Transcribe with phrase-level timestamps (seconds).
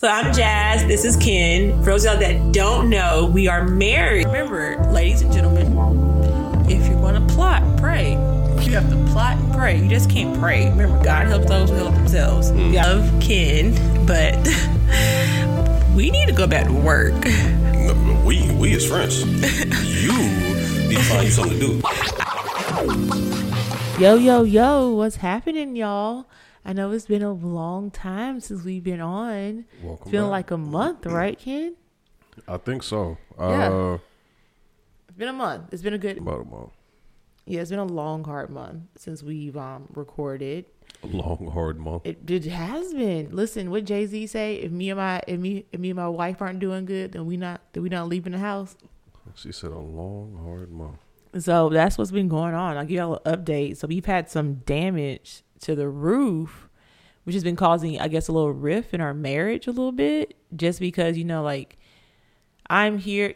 [0.00, 0.86] So I'm Jazz.
[0.86, 1.78] This is Ken.
[1.80, 4.24] For those of y'all that don't know, we are married.
[4.28, 5.66] Remember, ladies and gentlemen,
[6.70, 8.12] if you're going to plot, pray.
[8.62, 9.78] You have to plot and pray.
[9.78, 10.70] You just can't pray.
[10.70, 12.50] Remember, God helps those who help themselves.
[12.50, 12.70] Mm.
[12.70, 14.36] We love Ken, but
[15.94, 17.22] we need to go back to work.
[17.22, 19.20] No, we we is friends.
[19.26, 20.16] you
[20.88, 21.82] need to find you something to do.
[24.02, 26.24] Yo, yo, yo, what's happening, y'all?
[26.70, 29.64] I know it's been a long time since we've been on.
[29.82, 30.30] Welcome it's been back.
[30.30, 31.74] like a month, right, Ken?
[32.46, 33.18] I think so.
[33.36, 33.70] Yeah.
[33.72, 33.98] Uh,
[35.08, 35.72] It's been a month.
[35.72, 36.70] It's been a good about a month.
[37.44, 40.66] Yeah, it's been a long, hard month since we've um recorded.
[41.02, 42.02] A long, hard month.
[42.06, 43.30] It, it has been.
[43.34, 44.54] Listen, what Jay Z say?
[44.54, 47.26] If me and my if me if me and my wife aren't doing good, then
[47.26, 48.76] we not then we not leaving the house.
[49.34, 50.98] She said a long, hard month.
[51.36, 52.76] So that's what's been going on.
[52.76, 53.76] I'll give y'all an update.
[53.78, 56.68] So we've had some damage to the roof,
[57.24, 60.36] which has been causing, I guess, a little rift in our marriage a little bit.
[60.54, 61.78] Just because, you know, like
[62.68, 63.34] I'm here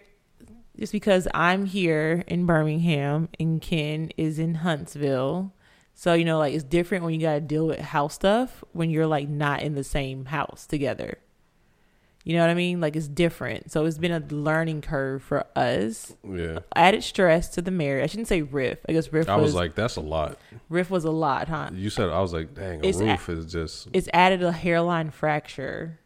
[0.78, 5.53] just because I'm here in Birmingham and Ken is in Huntsville.
[5.94, 9.06] So, you know, like it's different when you gotta deal with house stuff when you're
[9.06, 11.19] like not in the same house together.
[12.27, 12.80] You know what I mean?
[12.80, 13.70] Like it's different.
[13.70, 16.61] So it's been a learning curve for us Yeah.
[16.75, 18.03] added stress to the marriage.
[18.03, 18.78] I shouldn't say riff.
[18.89, 20.39] I guess riff I was, was like, that's a lot.
[20.70, 21.69] riff was a lot, huh?
[21.75, 23.89] You said I was like, dang, a It's a- roof is just.
[23.92, 25.98] It's added a hairline fracture.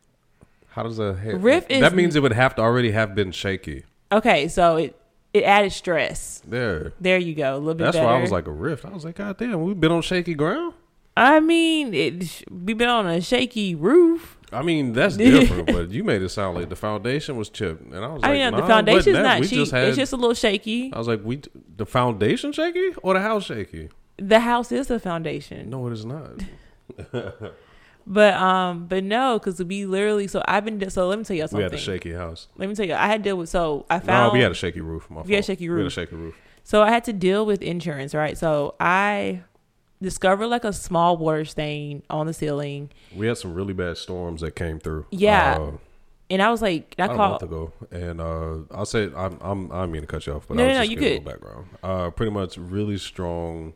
[0.70, 1.18] How does that?
[1.22, 3.84] Ha- Riff is- that means it would have to already have been shaky.
[4.10, 4.96] Okay, so it
[5.32, 6.42] it added stress.
[6.46, 6.94] There.
[7.00, 8.06] There you go, a little bit That's better.
[8.08, 8.84] why I was like a rift.
[8.84, 10.74] I was like, God damn, we've been on shaky ground.
[11.20, 14.36] I mean, it, we've been on a shaky roof.
[14.52, 18.04] I mean, that's different, but you made it sound like the foundation was chipped, and
[18.04, 19.42] I was I like, mean, nah, the foundation's that.
[19.42, 19.50] cheap.
[19.50, 20.90] just had- it's just a little shaky.
[20.92, 21.40] I was like, we
[21.76, 23.88] the foundation shaky or the house shaky?
[24.16, 26.40] The house is the foundation, No, it is not.
[28.06, 30.26] but um, but no, because we literally.
[30.26, 30.88] So I've been.
[30.90, 31.58] So let me tell you something.
[31.58, 32.48] we had a shaky house.
[32.56, 33.48] Let me tell you, I had to deal with.
[33.50, 34.32] So I No, found.
[34.32, 35.08] we had a shaky roof.
[35.10, 35.46] My We had a fault.
[35.58, 36.36] shaky We had a shaky roof.
[36.64, 38.36] So I had to deal with insurance, right?
[38.36, 39.42] So I
[40.00, 44.40] discovered like a small water stain on the ceiling, We had some really bad storms
[44.42, 45.06] that came through.
[45.10, 45.58] Yeah.
[45.58, 45.72] uh,
[46.30, 47.42] and I was like, I about a month called.
[47.42, 50.64] ago, and uh, I'll say I'm I'm I mean to cut you off, but No,
[50.64, 51.24] I was no, no, just you good.
[51.24, 51.66] background.
[51.82, 53.72] Uh, pretty much really strong,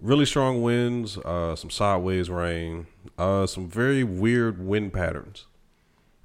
[0.00, 2.86] really strong winds, uh, some sideways rain,
[3.18, 5.46] uh, some very weird wind patterns,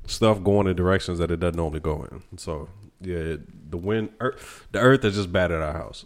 [0.06, 2.22] stuff going in directions that it doesn't normally go in.
[2.38, 2.70] So
[3.02, 6.06] yeah, it, the wind, earth, the earth is just bad at our house.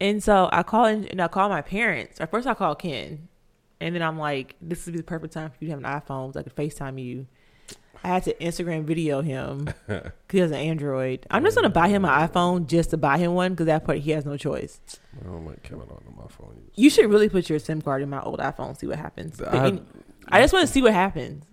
[0.00, 2.20] And so I call in, and I call my parents.
[2.20, 3.28] At first, I call Ken,
[3.80, 6.00] and then I'm like, "This would be the perfect time for you to have an
[6.00, 6.32] iPhone.
[6.34, 7.26] So I could Facetime you."
[8.02, 11.24] I had to Instagram video him because he has an Android.
[11.30, 13.98] I'm just gonna buy him an iPhone just to buy him one because that part
[13.98, 14.78] he has no choice.
[15.18, 16.60] I don't like Kevin on my phone.
[16.74, 18.68] You should really put your SIM card in my old iPhone.
[18.70, 19.40] and See what happens.
[19.40, 19.82] I- any-
[20.28, 21.44] I just want to see what happens.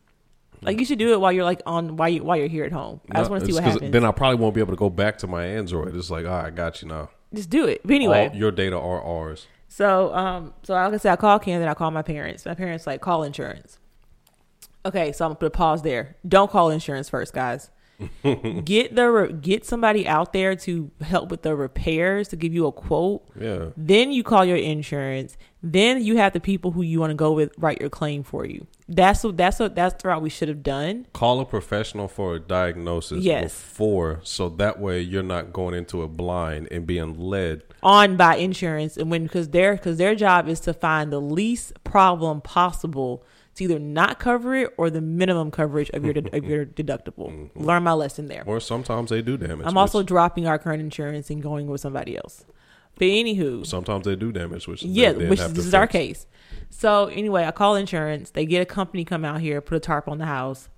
[0.62, 2.72] Like you should do it while you're like on while you while you're here at
[2.74, 3.00] home.
[3.10, 3.92] I just want to see what happens.
[3.94, 5.96] Then I probably won't be able to go back to my Android.
[5.96, 7.10] It's like, all right, I got you now.
[7.34, 7.82] Just do it.
[7.84, 9.48] But anyway, All your data are ours.
[9.68, 12.46] So, um, so like I said, I call Ken, then I call my parents.
[12.46, 13.80] My parents like call insurance.
[14.86, 16.18] Okay, so I'm gonna put a pause there.
[16.28, 17.70] Don't call insurance first, guys.
[18.66, 22.72] get the get somebody out there to help with the repairs to give you a
[22.72, 23.24] quote.
[23.40, 23.68] Yeah.
[23.78, 25.38] Then you call your insurance.
[25.64, 28.46] Then you have the people who you want to go with write your claim for
[28.46, 28.66] you.
[28.88, 31.06] That's what that's what that's the route we should have done.
[31.14, 33.44] Call a professional for a diagnosis Yes.
[33.54, 37.62] before, so that way you're not going into it blind and being led.
[37.84, 41.74] on by insurance and when because their because their job is to find the least
[41.84, 43.24] problem possible
[43.56, 47.32] to either not cover it or the minimum coverage of your of your deductible.
[47.32, 47.64] Mm-hmm.
[47.64, 48.44] Learn my lesson there.
[48.46, 49.66] Or sometimes they do damage.
[49.68, 52.46] I'm also which- dropping our current insurance and going with somebody else.
[52.96, 55.88] But anywho, sometimes they do damage, which yeah, which have is, to this is our
[55.88, 56.28] case.
[56.70, 58.32] So anyway, I call insurance.
[58.32, 60.70] They get a company come out here, put a tarp on the house.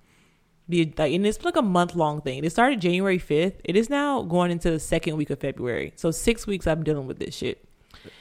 [0.70, 2.46] The, and it's like a month long thing.
[2.46, 3.56] It started January 5th.
[3.66, 5.92] It is now going into the second week of February.
[5.98, 7.68] So six weeks I'm dealing with this shit.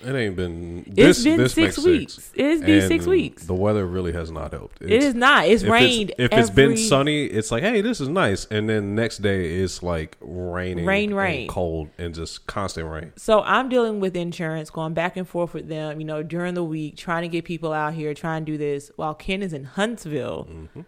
[0.04, 0.84] It ain't been.
[0.96, 2.14] It's been this six weeks.
[2.14, 2.32] Six.
[2.34, 3.44] It's been six weeks.
[3.44, 4.80] The weather really has not helped.
[4.82, 5.46] It is not.
[5.46, 6.10] It's if rained.
[6.10, 9.60] It's, if it's been sunny, it's like, hey, this is nice, and then next day
[9.60, 11.48] it's like raining, Rain, and rain.
[11.48, 13.12] cold, and just constant rain.
[13.16, 16.64] So I'm dealing with insurance, going back and forth with them, you know, during the
[16.64, 19.64] week, trying to get people out here, trying to do this while Ken is in
[19.64, 20.48] Huntsville.
[20.50, 20.80] Mm-hmm.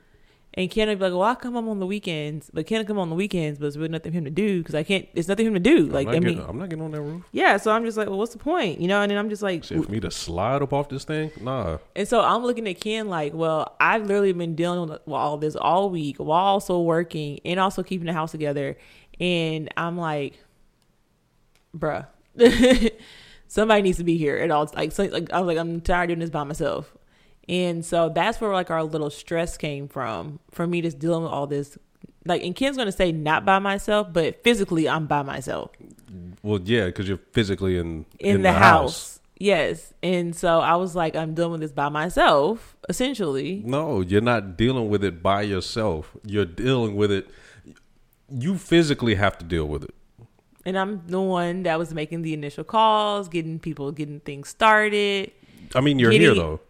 [0.56, 2.96] And Ken will be like, well, I come home on the weekends, but will come
[2.98, 5.26] on the weekends, but it's really nothing for him to do because I can't, it's
[5.26, 5.86] nothing for him to do.
[5.86, 7.24] Like, I'm I not, mean, getting, I'm not getting on that roof.
[7.32, 7.56] yeah.
[7.56, 8.80] So I'm just like, well, what's the point?
[8.80, 11.02] You know, and then I'm just like, Shit, for me to slide up off this
[11.04, 11.78] thing, nah.
[11.96, 15.56] And so I'm looking at Ken like, well, I've literally been dealing with all this
[15.56, 18.76] all week while also working and also keeping the house together.
[19.18, 20.38] And I'm like,
[21.76, 22.06] bruh,
[23.48, 24.70] somebody needs to be here at all.
[24.74, 26.92] Like, so, like I was like, I'm tired of doing this by myself.
[27.49, 31.32] And so that's where like our little stress came from for me just dealing with
[31.32, 31.76] all this.
[32.26, 35.70] Like, and Ken's gonna say not by myself, but physically I'm by myself
[36.43, 39.20] Well, yeah, because you're physically in in, the, house.
[39.38, 39.93] Yes.
[40.02, 43.62] And so I was like, I'm dealing with this by myself, essentially.
[43.64, 46.17] No, you're not dealing with it by yourself.
[46.25, 47.29] You're dealing with it.
[48.31, 49.94] You physically have to deal with it.
[50.64, 55.31] And I'm the one that was making the initial calls, getting people getting things started.
[55.75, 56.61] I mean, you're Getting- here though.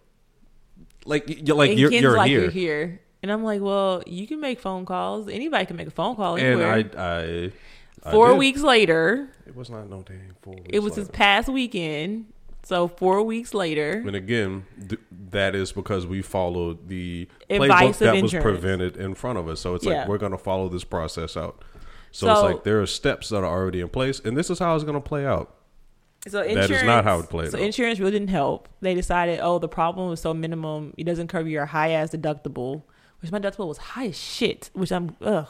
[1.05, 2.43] Like, you're like and you're, Ken's you're like, here.
[2.43, 3.01] You're here.
[3.23, 5.29] And I'm like, well, you can make phone calls.
[5.29, 6.73] Anybody can make a phone call and anywhere.
[6.73, 7.53] I, I,
[8.05, 8.39] I Four did.
[8.39, 10.67] weeks later, It was not no damn four weeks.
[10.71, 12.27] it was this past weekend.
[12.65, 17.91] So four weeks later, And again, th- that is because we followed the Advice playbook
[17.91, 19.61] of that was prevented in front of us.
[19.61, 20.01] So it's Yeah.
[20.01, 21.63] like we're going to follow this process out.
[22.11, 24.75] So, it's like there are steps that are already in place, and this is how
[24.77, 25.53] it's going to play out.
[26.29, 27.65] So insurance, insurance, not how it played So out.
[27.65, 28.69] insurance really didn't help.
[28.81, 32.83] They decided, oh, the problem was so minimum, it doesn't cover your high ass deductible,
[33.21, 34.71] which my deductible was high as shit.
[34.75, 35.49] Which I'm ugh.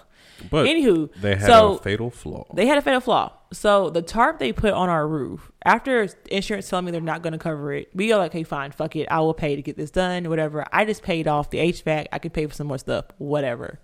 [0.51, 2.47] But Anywho, they had so a fatal flaw.
[2.55, 3.33] They had a fatal flaw.
[3.53, 7.35] So the tarp they put on our roof, after insurance telling me they're not going
[7.35, 9.07] to cover it, we are like, hey, fine, fuck it.
[9.11, 10.67] I will pay to get this done, whatever.
[10.73, 12.07] I just paid off the HVAC.
[12.13, 13.79] I could pay for some more stuff, whatever.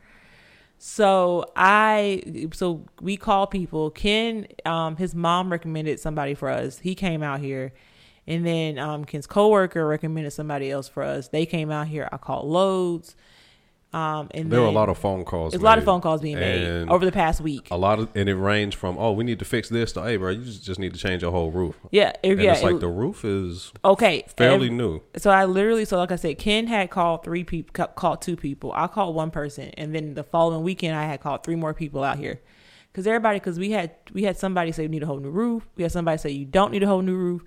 [0.82, 2.22] So I,
[2.54, 3.90] so we call people.
[3.90, 6.78] Ken, um, his mom recommended somebody for us.
[6.78, 7.74] He came out here,
[8.26, 11.28] and then um, Ken's coworker recommended somebody else for us.
[11.28, 12.08] They came out here.
[12.10, 13.14] I called Lowe's.
[13.92, 15.50] Um, and there were a lot of phone calls.
[15.52, 17.66] there's a lot of phone calls being made over the past week.
[17.72, 20.16] a lot of, and it ranged from, oh, we need to fix this to, hey,
[20.16, 21.74] bro, you just, just need to change your whole roof.
[21.90, 22.52] Yeah, it- And yeah.
[22.52, 25.00] it's like it- the roof is okay, fairly ev- new.
[25.16, 28.72] So I literally, so like I said, Ken had called three people, called two people.
[28.76, 32.04] I called one person, and then the following weekend, I had called three more people
[32.04, 32.40] out here.
[32.92, 35.66] Because everybody, because we had we had somebody say you need a whole new roof.
[35.76, 37.42] We had somebody say you don't need a whole new roof,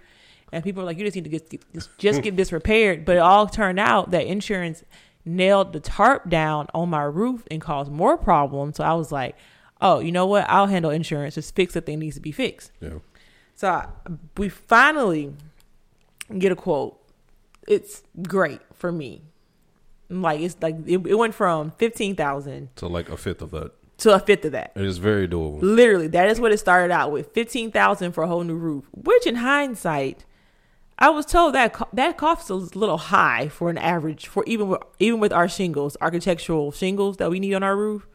[0.54, 3.04] and people were like, you just need to get just, just get this repaired.
[3.06, 4.84] But it all turned out that insurance
[5.25, 8.77] nailed the tarp down on my roof and caused more problems.
[8.77, 9.35] So I was like,
[9.81, 10.45] oh, you know what?
[10.49, 11.35] I'll handle insurance.
[11.35, 12.71] Just fix the thing needs to be fixed.
[12.81, 12.99] Yeah.
[13.55, 13.87] So I,
[14.37, 15.33] we finally
[16.37, 16.99] get a quote.
[17.67, 19.21] It's great for me.
[20.09, 23.71] Like it's like it, it went from fifteen thousand to like a fifth of that.
[23.99, 24.71] to a fifth of that.
[24.75, 25.59] It is very doable.
[25.61, 28.85] Literally, that is what it started out with fifteen thousand for a whole new roof.
[28.91, 30.25] Which, in hindsight,
[31.00, 34.69] I was told that that cost is a little high for an average for even
[34.69, 38.07] with, even with our shingles, architectural shingles that we need on our roof.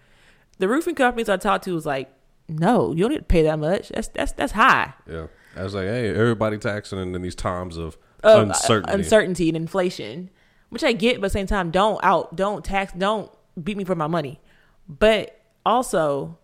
[0.59, 2.11] The roofing companies I talked to was like,
[2.49, 3.89] no, you don't need to pay that much.
[3.91, 4.95] That's that's that's high.
[5.09, 5.27] Yeah.
[5.57, 8.93] I was like, hey, everybody taxing in these times of uh, uncertainty.
[8.93, 10.31] uncertainty and inflation,
[10.71, 13.31] which I get, but at the same time, don't out, don't tax, don't
[13.63, 14.41] beat me for my money.
[14.89, 16.39] But also,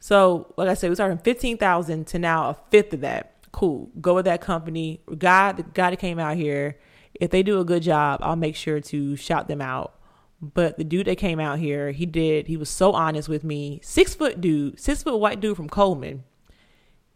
[0.00, 3.34] so like I said, we started from fifteen thousand to now a fifth of that.
[3.52, 5.00] Cool, go with that company.
[5.16, 6.78] Guy, the guy that came out here,
[7.14, 9.94] if they do a good job, I'll make sure to shout them out.
[10.40, 12.46] But the dude that came out here, he did.
[12.46, 13.80] He was so honest with me.
[13.82, 16.24] Six foot dude, six foot white dude from Cullman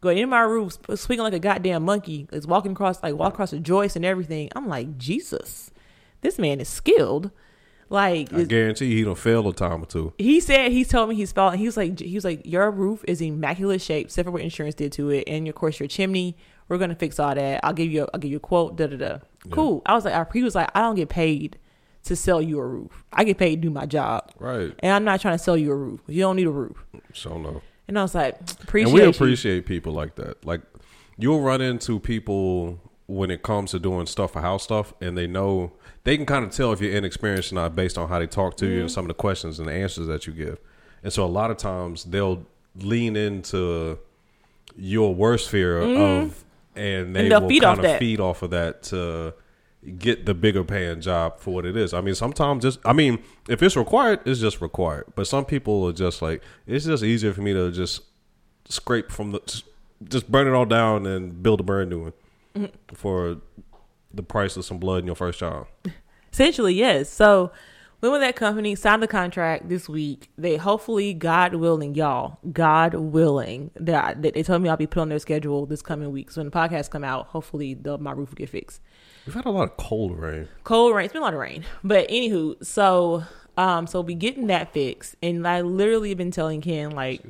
[0.03, 3.53] going in my room, swinging like a goddamn monkey, is walking across like walk across
[3.53, 4.51] the joist and everything.
[4.55, 5.71] I'm like, Jesus,
[6.21, 7.31] this man is skilled.
[7.89, 10.13] Like I guarantee he don't fail a time or two.
[10.17, 11.57] he said, he told me he's felt.
[11.57, 14.75] He was like, he was like, your roof is immaculate shape, except for what insurance
[14.75, 16.37] did to it, and of course your chimney.
[16.69, 17.61] We're gonna fix all that.
[17.63, 18.77] I'll give you, a, I'll give you a quote.
[18.77, 19.19] Da da da.
[19.51, 19.83] Cool.
[19.85, 21.59] I was like, I, he was like, I don't get paid
[22.05, 23.05] to sell you a roof.
[23.13, 24.73] I get paid to do my job, Right.
[24.79, 26.01] and I'm not trying to sell you a roof.
[26.07, 26.83] You don't need a roof.
[27.13, 27.61] So no.
[27.89, 29.09] And I was like, appreciate and we you.
[29.11, 30.45] appreciate people like that.
[30.47, 30.63] Like
[31.19, 35.27] you'll run into people when it comes to doing stuff for house stuff, and they
[35.27, 35.73] know
[36.05, 38.57] they can kind of tell if you're inexperienced or not based on how they talk
[38.59, 38.81] to you Mm-hmm.
[38.83, 40.59] and some of the questions and the answers that you give.
[41.05, 42.45] And so a lot of times they'll
[42.77, 43.99] lean into
[44.77, 46.45] your worst fear of,
[46.75, 47.29] and they Mm-hmm.
[47.29, 47.99] they'll will feed off kind of that.
[47.99, 49.35] feed off of that to
[49.99, 51.93] get the bigger paying job for what it is.
[51.93, 53.19] I mean, sometimes just I mean,
[53.49, 55.07] if it's required, it's just required.
[55.17, 58.03] But some people are just like it's just easier for me to just
[58.69, 59.63] scrape from the
[60.09, 62.13] just burn it all down and build a brand new one
[62.55, 62.95] Mm-hmm.
[62.95, 63.39] for
[64.15, 65.67] the price of some blood in your first child.
[66.33, 67.11] Essentially, yes.
[67.11, 67.53] So
[68.03, 70.31] went with that company, signed the contract this week.
[70.37, 75.01] They hopefully, God willing, y'all, God willing, that they, they told me I'll be put
[75.01, 76.31] on their schedule this coming week.
[76.31, 78.81] So when the podcast come out, hopefully the, my roof will get fixed.
[79.25, 80.49] We've had a lot of cold rain.
[80.65, 81.05] Cold rain.
[81.05, 83.23] It's been a lot of rain, but anywho, so
[83.57, 87.23] um, so we getting that fixed, and I literally have been telling Ken like.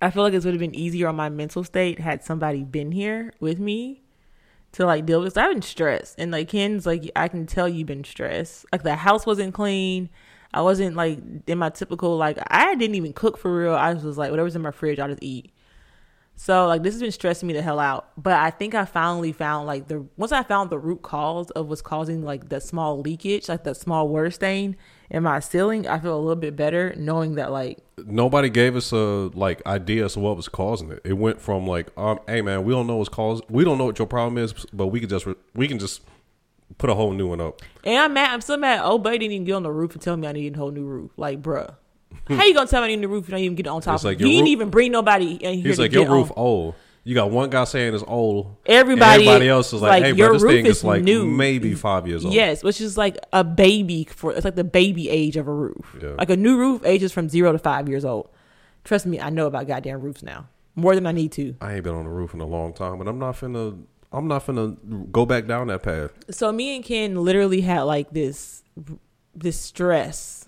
[0.00, 2.92] I feel like this would have been easier on my mental state had somebody been
[2.92, 4.03] here with me
[4.74, 5.38] to like deal with.
[5.38, 6.16] I've been stressed.
[6.18, 8.66] And like Ken's like I can tell you've been stressed.
[8.72, 10.10] Like the house wasn't clean.
[10.52, 13.74] I wasn't like in my typical like I didn't even cook for real.
[13.74, 15.52] I was like whatever's in my fridge, I'll just eat.
[16.36, 18.10] So like this has been stressing me the hell out.
[18.16, 21.68] But I think I finally found like the once I found the root cause of
[21.68, 24.76] what's causing like the small leakage, like the small water stain
[25.10, 28.92] in my ceiling, I feel a little bit better knowing that like Nobody gave us
[28.92, 28.96] a
[29.34, 31.00] like idea as to what was causing it.
[31.04, 33.44] It went from like, um, hey man, we don't know what's caused.
[33.48, 36.02] We don't know what your problem is, but we can just re- we can just
[36.78, 37.62] put a whole new one up.
[37.84, 40.02] and I'm mad I'm still mad oh buddy didn't even get on the roof and
[40.02, 41.12] tell me I need a whole new roof.
[41.16, 41.76] Like, bruh.
[42.28, 44.04] How you gonna tell me in the roof you don't even get on top It's
[44.04, 44.20] of like it?
[44.20, 46.30] your You didn't roof- even bring nobody in here He's to like, get your roof
[46.30, 46.36] on.
[46.38, 46.74] old.
[47.06, 48.56] You got one guy saying it's old.
[48.64, 51.26] Everybody- everybody else is like, hey, bro, this roof thing is like new.
[51.26, 52.32] maybe five years old.
[52.32, 55.96] Yes, which is like a baby for it's like the baby age of a roof.
[56.02, 56.14] Yeah.
[56.16, 58.30] Like a new roof ages from zero to five years old.
[58.84, 61.54] Trust me, I know about goddamn roofs now more than I need to.
[61.60, 63.78] I ain't been on the roof in a long time, but I'm not finna.
[64.10, 66.10] I'm not finna go back down that path.
[66.30, 68.62] So me and Ken literally had like this
[69.34, 70.43] this stress.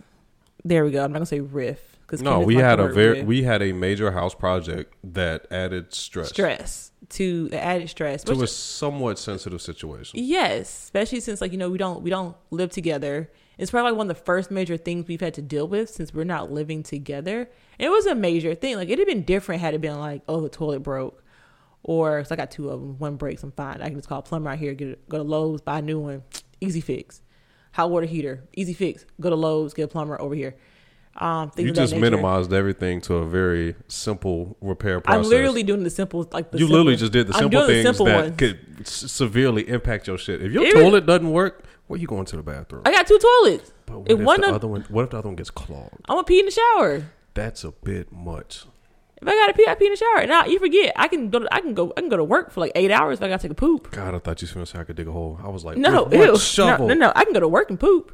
[0.66, 1.04] There we go.
[1.04, 4.10] I'm not gonna say riff because No, we had a very we had a major
[4.10, 8.24] house project that added stress, stress to added stress.
[8.24, 10.18] to which- a somewhat sensitive situation.
[10.20, 13.30] Yes, especially since like you know we don't we don't live together.
[13.58, 16.24] It's probably one of the first major things we've had to deal with since we're
[16.24, 17.48] not living together.
[17.78, 18.74] It was a major thing.
[18.74, 21.22] Like it'd have been different had it been like, oh, the toilet broke,
[21.84, 22.98] or cause I got two of them.
[22.98, 23.80] One breaks, I'm fine.
[23.82, 25.82] I can just call a plumber out here, get it, go to Lowe's, buy a
[25.82, 26.24] new one,
[26.60, 27.22] easy fix.
[27.76, 29.04] Hot water heater, easy fix.
[29.20, 30.54] Go to Lowe's, get a plumber over here.
[31.18, 35.24] Um, You just minimized everything to a very simple repair process.
[35.24, 37.66] I'm literally doing the simple, like the you simple- literally just did the simple doing
[37.66, 38.36] the things simple that ones.
[38.36, 40.42] could s- severely impact your shit.
[40.42, 42.82] If your It toilet doesn't work, where you going to the bathroom?
[42.84, 43.72] I got two toilets.
[43.86, 44.84] but what if if, one the other one?
[44.88, 46.00] What if the other one gets clogged?
[46.08, 47.02] I'm gonna pee in the shower.
[47.34, 48.64] That's a bit much.
[49.22, 50.26] If I gotta pee, I pee in the shower.
[50.26, 51.38] Now you forget, I can go.
[51.38, 51.92] To, I can go.
[51.96, 53.90] I can go to work for like eight hours if I gotta take a poop.
[53.90, 55.40] God, I thought you was gonna say I could dig a hole.
[55.42, 56.36] I was like, No, ew.
[56.38, 56.86] shovel?
[56.88, 57.12] no, no, no.
[57.16, 58.12] I can go to work and poop.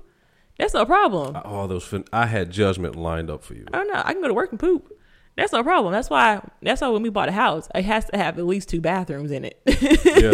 [0.59, 1.35] That's no problem.
[1.45, 1.85] All those.
[1.85, 3.65] Fin- I had judgment lined up for you.
[3.73, 4.01] I don't know.
[4.05, 4.93] I can go to work and poop.
[5.35, 5.93] That's no problem.
[5.93, 6.41] That's why.
[6.61, 9.31] That's why when we bought a house, it has to have at least two bathrooms
[9.33, 9.59] in it.
[9.67, 9.73] yeah,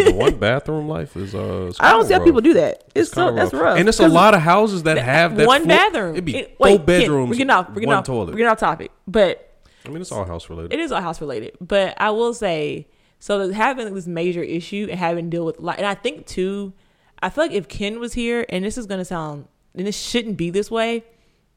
[0.04, 1.34] the one bathroom life is.
[1.36, 2.26] uh it's I don't see how rough.
[2.26, 2.82] people do that.
[2.96, 3.78] It's, so kinda that's rough.
[3.78, 6.12] And it's a lot of houses that have that one floor- bathroom.
[6.14, 7.30] It'd be It- four wait, Ken, bedrooms.
[7.30, 7.68] We're getting off.
[7.68, 8.04] We're getting one off.
[8.04, 8.30] toilet.
[8.32, 9.47] We're getting off topic, but
[9.88, 10.72] I mean, it's all house related.
[10.72, 11.56] it is all house related.
[11.60, 15.78] But I will say, so having this major issue and having to deal with, like,
[15.78, 16.74] and I think too,
[17.20, 20.36] I feel like if Ken was here, and this is gonna sound, and this shouldn't
[20.36, 21.04] be this way,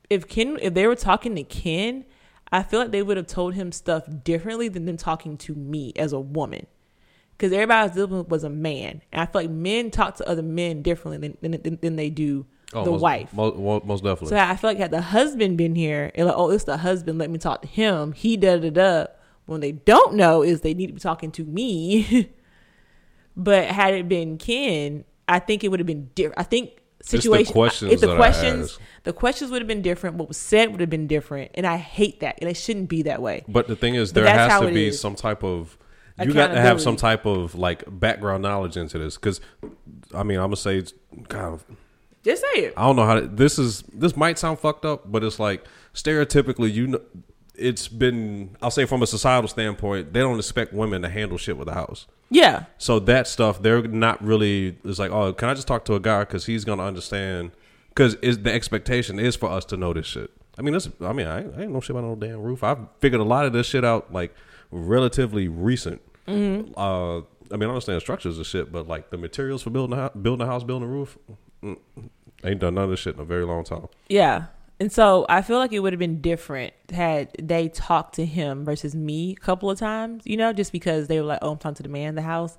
[0.09, 2.05] if Ken, if they were talking to Ken,
[2.51, 5.93] I feel like they would have told him stuff differently than them talking to me
[5.95, 6.67] as a woman.
[7.31, 10.15] Because everybody I was dealing with was a man, and I feel like men talk
[10.17, 13.33] to other men differently than than, than they do Oh, the most, wife.
[13.33, 14.29] Most, most definitely.
[14.29, 17.17] So I feel like had the husband been here, and like, oh, it's the husband.
[17.17, 18.13] Let me talk to him.
[18.13, 19.05] He da da da.
[19.45, 22.29] When they don't know is they need to be talking to me.
[23.35, 26.39] but had it been Ken, I think it would have been different.
[26.39, 27.51] I think the situation.
[27.51, 30.17] questions if the questions, the questions would have been different.
[30.17, 32.37] What was said would have been different, and I hate that.
[32.41, 33.43] And it shouldn't be that way.
[33.47, 34.99] But the thing is, But there has to be is.
[34.99, 35.77] some type of.
[36.21, 39.41] You got to have some type of like background knowledge into this, because,
[40.13, 40.93] I mean, I'm gonna say, it's-
[41.27, 41.61] God,
[42.23, 42.73] Just say it.
[42.77, 43.83] I don't know how to, this is.
[43.93, 47.01] This might sound fucked up, but it's like stereotypically, you know,
[47.55, 48.55] it's been.
[48.61, 51.73] I'll say from a societal standpoint, they don't expect women to handle shit with the
[51.73, 52.07] house.
[52.29, 52.65] Yeah.
[52.77, 54.77] So that stuff, they're not really.
[54.83, 57.51] It's like, oh, can I just talk to a guy because he's gonna understand?
[57.89, 60.31] Because is the expectation is for us to know this shit.
[60.57, 60.89] I mean, this.
[61.01, 62.63] I mean, I, ain't- I ain't know shit about no damn roof.
[62.63, 64.33] I've figured a lot of this shit out like
[64.69, 66.01] relatively recent.
[66.27, 66.73] Mm-hmm.
[66.77, 67.17] Uh,
[67.53, 70.11] I mean, I understand structures and shit, but like the materials for building a house,
[70.21, 71.17] building a house, building a roof,
[71.63, 73.87] ain't done none of this shit in a very long time.
[74.09, 74.45] Yeah.
[74.79, 78.65] And so I feel like it would have been different had they talked to him
[78.65, 81.57] versus me a couple of times, you know, just because they were like, oh, I'm
[81.59, 82.57] talking to the man in the house.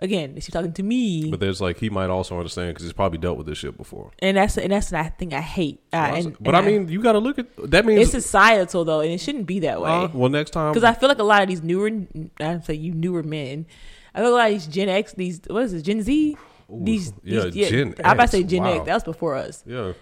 [0.00, 1.30] Again, she's talking to me.
[1.30, 4.10] But there's like he might also understand because he's probably dealt with this shit before.
[4.18, 5.80] and that's and that's the thing I hate.
[5.92, 8.84] Uh, and, but and I mean, you got to look at that means it's societal
[8.84, 10.10] though, and it shouldn't be that uh, way.
[10.12, 12.74] well, next time Because I feel like a lot of these newer, I don't say
[12.74, 13.66] you newer men.
[14.14, 16.36] I feel like a lot of these Gen X, these what is this Gen Z?
[16.68, 18.72] These, yeah, these Gen I'm about to say Gen wow.
[18.72, 18.86] X.
[18.86, 19.62] That was before us.
[19.66, 19.92] yeah.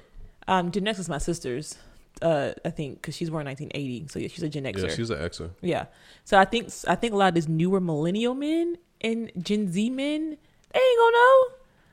[0.49, 1.76] Um, Gen X is my sister's.
[2.21, 4.88] Uh, I think because she's born 1980, so yeah, she's a Gen Xer.
[4.88, 5.50] Yeah, she's an Xer.
[5.61, 5.87] Yeah.
[6.25, 9.90] So I think I think a lot of these newer millennial men and Gen Z
[9.90, 10.31] men,
[10.73, 11.45] they ain't gonna know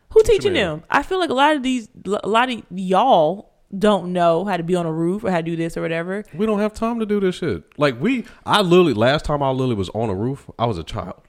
[0.10, 0.84] who you teaching them.
[0.90, 4.64] I feel like a lot of these, a lot of y'all don't know how to
[4.64, 6.24] be on a roof or how to do this or whatever.
[6.34, 7.64] We don't have time to do this shit.
[7.78, 10.84] Like we, I literally last time I literally was on a roof, I was a
[10.84, 11.22] child.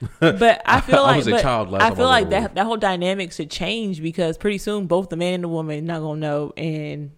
[0.20, 2.30] But I feel like I was a child last I feel I was on like
[2.30, 5.84] that that whole dynamic should change because pretty soon both the man and the woman
[5.86, 7.12] not gonna know and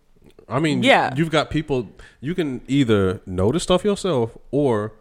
[0.49, 1.15] I mean, Yeah.
[1.17, 1.89] you've got people.
[2.21, 4.95] You can either know the stuff yourself or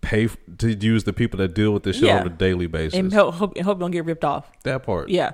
[0.00, 2.20] pay f- to use the people that deal with this shit Yeah.
[2.20, 2.98] on a daily basis.
[2.98, 4.50] and hope hope, hope don't get ripped off.
[4.64, 5.10] that part.
[5.10, 5.32] Yeah.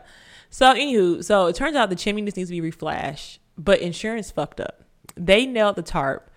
[0.51, 4.31] So anywho, so it turns out the chimney just needs to be reflashed, but insurance
[4.31, 4.83] fucked up.
[5.17, 6.31] They nailed the tarp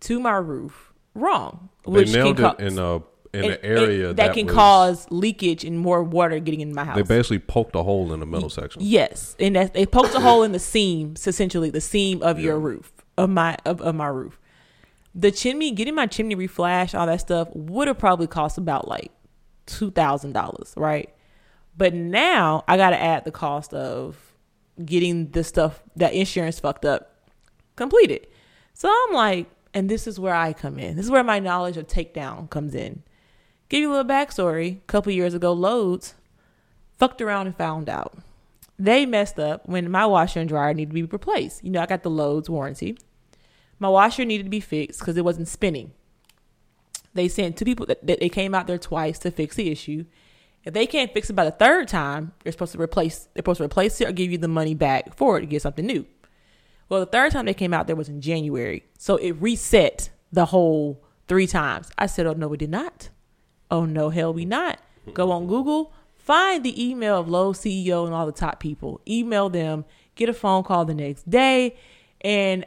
[0.00, 3.02] to my roof wrong, They which nailed can it co- in a
[3.44, 6.84] in an area and that, can was- cause leakage and more water getting in my
[6.84, 6.96] house.
[6.96, 8.82] They basically poked a hole in the middle section.
[8.84, 12.58] Yes, and that, they poked a hole in the seams, essentially the seam of your
[12.58, 14.38] roof of my of, of my roof.
[15.14, 19.10] The chimney, getting my chimney reflashed, all that stuff would have probably cost about like
[19.64, 21.12] two thousand dollars, right?
[21.76, 24.32] But now I got to add the cost of
[24.84, 27.12] getting the stuff that insurance fucked up
[27.76, 28.26] completed.
[28.74, 30.96] So I'm like, and this is where I come in.
[30.96, 33.02] This is where my knowledge of takedown comes in.
[33.68, 34.78] Give you a little backstory.
[34.78, 36.14] A couple years ago, Lowe's
[36.98, 38.16] fucked around and found out
[38.78, 41.64] they messed up when my washer and dryer needed to be replaced.
[41.64, 42.98] You know, I got the Lowe's warranty.
[43.78, 45.92] My washer needed to be fixed because it wasn't spinning.
[47.14, 50.04] They sent two people that, they came out there twice to fix the issue.
[50.64, 53.28] If they can't fix it by the third time, they're supposed to replace.
[53.32, 55.62] They're supposed to replace it or give you the money back for it to get
[55.62, 56.04] something new.
[56.88, 60.46] Well, the third time they came out there was in January, so it reset the
[60.46, 61.90] whole three times.
[61.96, 63.08] I said, "Oh no, we did not.
[63.70, 64.78] Oh no, hell, we not."
[65.14, 69.00] Go on Google, find the email of Lowe's CEO and all the top people.
[69.06, 69.84] Email them.
[70.16, 71.76] Get a phone call the next day,
[72.22, 72.64] and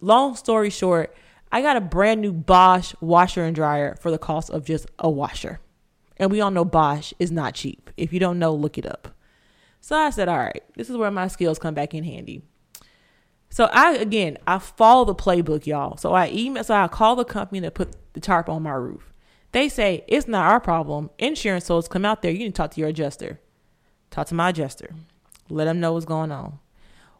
[0.00, 1.14] long story short,
[1.52, 5.10] I got a brand new Bosch washer and dryer for the cost of just a
[5.10, 5.60] washer.
[6.16, 7.90] And we all know Bosch is not cheap.
[7.96, 9.08] If you don't know, look it up.
[9.80, 12.42] So I said, all right, this is where my skills come back in handy.
[13.50, 15.96] So I again, I follow the playbook, y'all.
[15.96, 19.12] So I email, so I call the company to put the tarp on my roof.
[19.52, 21.10] They say it's not our problem.
[21.18, 22.30] Insurance solds come out there.
[22.30, 23.40] You need to talk to your adjuster.
[24.10, 24.90] Talk to my adjuster.
[25.48, 26.58] Let them know what's going on.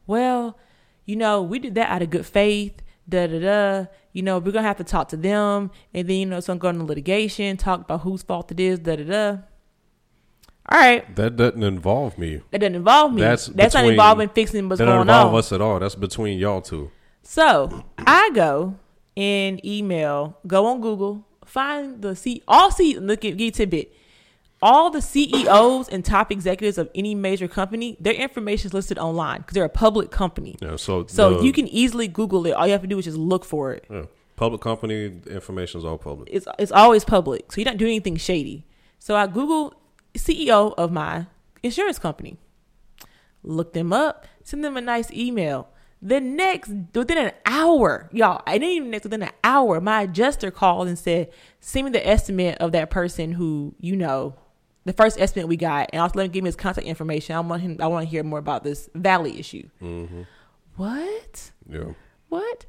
[0.06, 0.58] Well,
[1.04, 2.82] you know, we did that out of good faith.
[3.08, 3.86] Da da da.
[4.12, 6.68] You know, we're gonna have to talk to them, and then you know, some go
[6.68, 8.78] into litigation, talk about whose fault it is.
[8.80, 9.38] Da da da.
[10.70, 12.42] All right, That doesn't involve me.
[12.50, 13.22] that doesn't involve me.
[13.22, 15.38] That's That's, not involving fixing what's That doesn't going involve on.
[15.38, 15.78] us at all.
[15.80, 16.90] That's between y'all two.
[17.22, 18.76] So I go
[19.16, 23.94] and email, go on Google, find the C all C look at get tidbit.
[24.60, 29.38] All the CEOs and top executives of any major company, their information is listed online
[29.42, 30.56] because they're a public company.
[30.60, 32.50] Yeah, so So the- you can easily Google it.
[32.52, 33.84] All you have to do is just look for it.
[33.88, 36.28] yeah, public company information is all public.
[36.32, 38.66] It's it's always public, so you're not doing anything shady.
[38.98, 39.74] So I Google
[40.16, 41.26] CEO of my
[41.62, 42.36] insurance company,
[43.44, 45.68] look them up, send them a nice email.
[46.00, 50.50] The next within an hour, y'all, I didn't even next within an hour, my adjuster
[50.50, 51.30] called and said,
[51.60, 54.34] "Send me the estimate of that person who you know."
[54.84, 57.36] The first estimate we got, and also let him give me his contact information.
[57.36, 57.76] I want him.
[57.80, 59.68] I want to hear more about this valley issue.
[59.82, 60.22] Mm-hmm.
[60.76, 61.50] What?
[61.68, 61.92] Yeah.
[62.30, 62.64] What?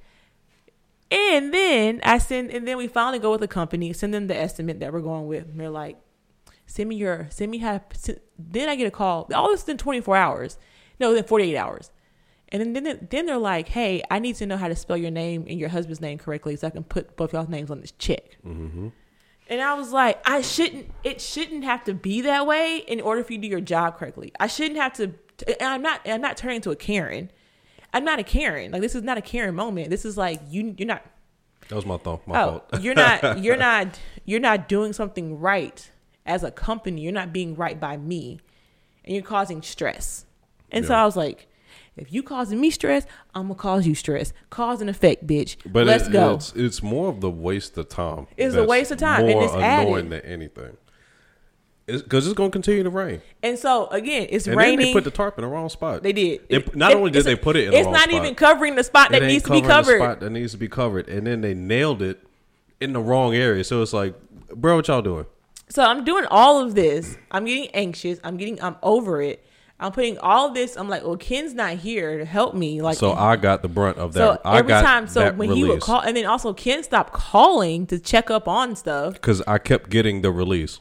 [1.11, 4.35] And then I send, and then we finally go with the company, send them the
[4.35, 5.47] estimate that we're going with.
[5.47, 5.97] And they're like,
[6.65, 7.81] send me your, send me how.
[7.93, 9.29] send- Then I get a call.
[9.33, 10.57] All this in 24 hours.
[10.99, 11.89] No, within 48 hours.
[12.51, 15.11] And then, then, then they're like, hey, I need to know how to spell your
[15.11, 17.91] name and your husband's name correctly so I can put both y'all's names on this
[17.91, 18.37] check.
[18.45, 18.87] Mm-hmm.
[19.49, 20.91] And I was like, I shouldn't.
[21.03, 23.97] It shouldn't have to be that way in order for you to do your job
[23.97, 24.31] correctly.
[24.39, 25.05] I shouldn't have to.
[25.47, 26.01] And I'm not.
[26.05, 27.31] I'm not turning into a Karen.
[27.93, 28.71] I'm not a Karen.
[28.71, 29.89] Like this is not a Karen moment.
[29.89, 30.75] This is like you.
[30.77, 31.03] You're not.
[31.69, 32.27] That was my thought.
[32.27, 32.83] My Oh, fault.
[32.83, 33.39] you're not.
[33.43, 33.99] You're not.
[34.25, 35.89] You're not doing something right
[36.27, 37.01] as a company.
[37.01, 38.39] You're not being right by me,
[39.03, 40.25] and you're causing stress.
[40.71, 41.47] And so I was like,
[42.01, 44.33] if you causing me stress, I'm gonna cause you stress.
[44.49, 45.55] Cause and effect, bitch.
[45.71, 46.35] But Let's it- go.
[46.35, 48.27] It's, it's more of the waste of time.
[48.37, 50.09] It's a waste of time, and it's annoying added.
[50.09, 50.77] than anything.
[51.85, 53.19] Because it's, going to continue to rain.
[53.41, 54.77] And so again, it's And raining.
[54.77, 56.03] they put the tarp in the wrong spot.
[56.03, 56.47] They did.
[56.47, 58.35] They- not it- only did they put it in the it's wrong not spot, even
[58.35, 59.97] covering the spot that needs to be covered.
[59.99, 62.19] spot that needs to be covered, and then they nailed it
[62.79, 63.63] in the wrong area.
[63.63, 64.13] So it's like,
[64.53, 65.25] bro, what y'all doing?
[65.69, 67.17] So I'm doing all of this.
[67.31, 68.19] I'm getting anxious.
[68.23, 68.61] I'm getting.
[68.61, 69.43] I'm over it.
[69.81, 70.75] I'm putting all this.
[70.75, 72.81] I'm like, well, Ken's not here to help me.
[72.81, 74.41] Like, So I got the brunt of so that.
[74.43, 75.07] I every time.
[75.07, 78.75] So when he would call, and then also Ken stopped calling to check up on
[78.75, 79.13] stuff.
[79.13, 80.79] because I kept getting the release.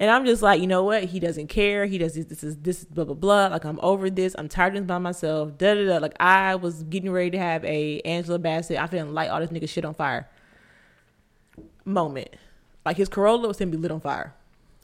[0.00, 1.04] And I'm just like, you know what?
[1.04, 1.84] He doesn't care.
[1.84, 2.24] He does this.
[2.24, 3.46] This is this is blah blah blah.
[3.48, 4.34] Like I'm over this.
[4.38, 5.58] I'm tired of this by myself.
[5.58, 5.98] Da da da.
[5.98, 8.78] Like I was getting ready to have a Angela Bassett.
[8.78, 10.26] I feeling light all this nigga shit on fire.
[11.84, 12.30] Moment.
[12.86, 14.34] Like his Corolla was gonna be lit on fire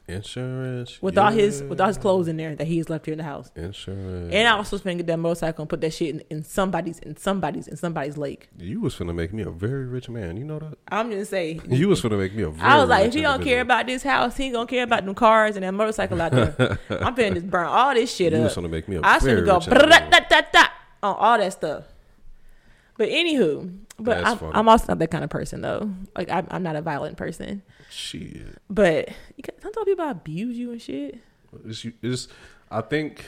[0.07, 3.17] Insurance with all his with all his clothes in there that he's left here in
[3.17, 3.51] the house.
[3.55, 4.33] insurance.
[4.33, 6.99] And I was supposed to get that motorcycle and put that shit in, in somebody's
[6.99, 8.47] in somebody's in somebody's lake.
[8.57, 10.37] you was finna make me a very rich man.
[10.37, 10.77] You know that.
[10.89, 12.69] I'm just say You was finna make me a very.
[12.71, 15.05] I was like, if he don't care about this house, he ain't gonna care about
[15.05, 16.79] them cars and that motorcycle out there.
[16.89, 18.43] I'm finna just burn all this shit You up.
[18.45, 20.41] was finna make me a I was very finna go rich individual.
[20.53, 20.67] da
[21.03, 21.83] on all that stuff.
[22.97, 24.39] But anywho, but I'm.
[24.53, 25.91] I'm also not that kind of person though.
[26.15, 27.63] Like I'm, I'm not a violent person.
[27.89, 28.61] Shit.
[28.69, 31.19] But you can, sometimes people abuse you and shit.
[31.65, 32.27] It's, it's,
[32.69, 33.23] I think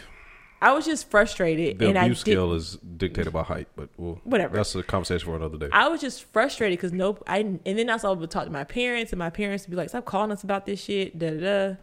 [0.62, 4.58] I was just frustrated, The abuse scale is dictated by height, but well, Whatever.
[4.58, 5.70] That's a conversation for another day.
[5.72, 7.24] I was just frustrated because nope.
[7.28, 9.72] I and then I was able to talk to my parents, and my parents would
[9.72, 11.76] be like, "Stop calling us about this shit." Da da da.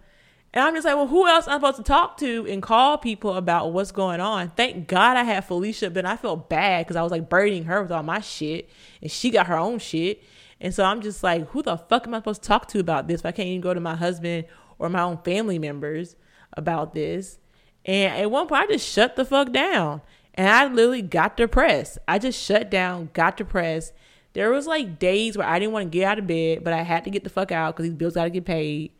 [0.56, 2.96] And I'm just like, well, who else am I'm supposed to talk to and call
[2.96, 4.48] people about what's going on?
[4.56, 7.82] Thank God I had Felicia, but I felt bad because I was like burdening her
[7.82, 8.70] with all my shit,
[9.02, 10.24] and she got her own shit.
[10.58, 13.06] And so I'm just like, who the fuck am I supposed to talk to about
[13.06, 14.46] this if I can't even go to my husband
[14.78, 16.16] or my own family members
[16.54, 17.38] about this?
[17.84, 20.00] And at one point, I just shut the fuck down.
[20.32, 21.98] And I literally got depressed.
[22.08, 23.92] I just shut down, got depressed.
[24.32, 26.80] There was like days where I didn't want to get out of bed, but I
[26.80, 28.92] had to get the fuck out because these bills got to get paid.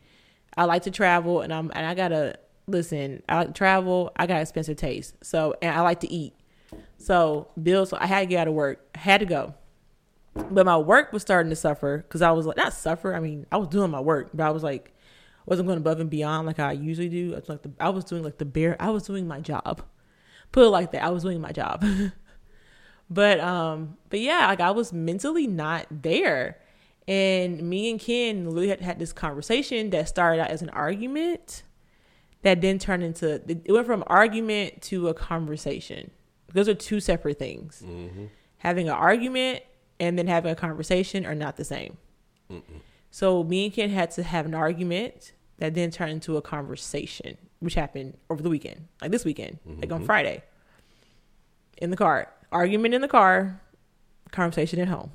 [0.57, 3.23] I like to travel, and I'm and I gotta listen.
[3.29, 4.11] I like to travel.
[4.15, 6.33] I got expensive taste, so and I like to eat.
[6.97, 7.89] So bills.
[7.89, 8.85] So I had to get out of work.
[8.95, 9.53] I had to go,
[10.35, 13.15] but my work was starting to suffer because I was like not suffer.
[13.15, 14.93] I mean, I was doing my work, but I was like
[15.47, 17.33] wasn't going above and beyond like I usually do.
[17.33, 18.75] I was like the, I was doing like the bare.
[18.79, 19.81] I was doing my job.
[20.51, 21.03] Put it like that.
[21.03, 21.83] I was doing my job.
[23.09, 26.59] but um, but yeah, like I was mentally not there.
[27.07, 31.63] And me and Ken literally had, had this conversation that started out as an argument
[32.41, 36.11] that then turned into it went from argument to a conversation.
[36.53, 37.83] Those are two separate things.
[37.85, 38.25] Mm-hmm.
[38.59, 39.63] Having an argument
[39.99, 41.97] and then having a conversation are not the same.
[43.09, 47.37] So me and Ken had to have an argument that then turned into a conversation,
[47.59, 50.05] which happened over the weekend, like this weekend, like on mm-hmm.
[50.05, 50.43] Friday.
[51.77, 53.61] In the car, argument in the car,
[54.31, 55.11] conversation at home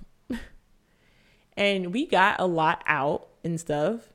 [1.57, 4.13] and we got a lot out and stuff.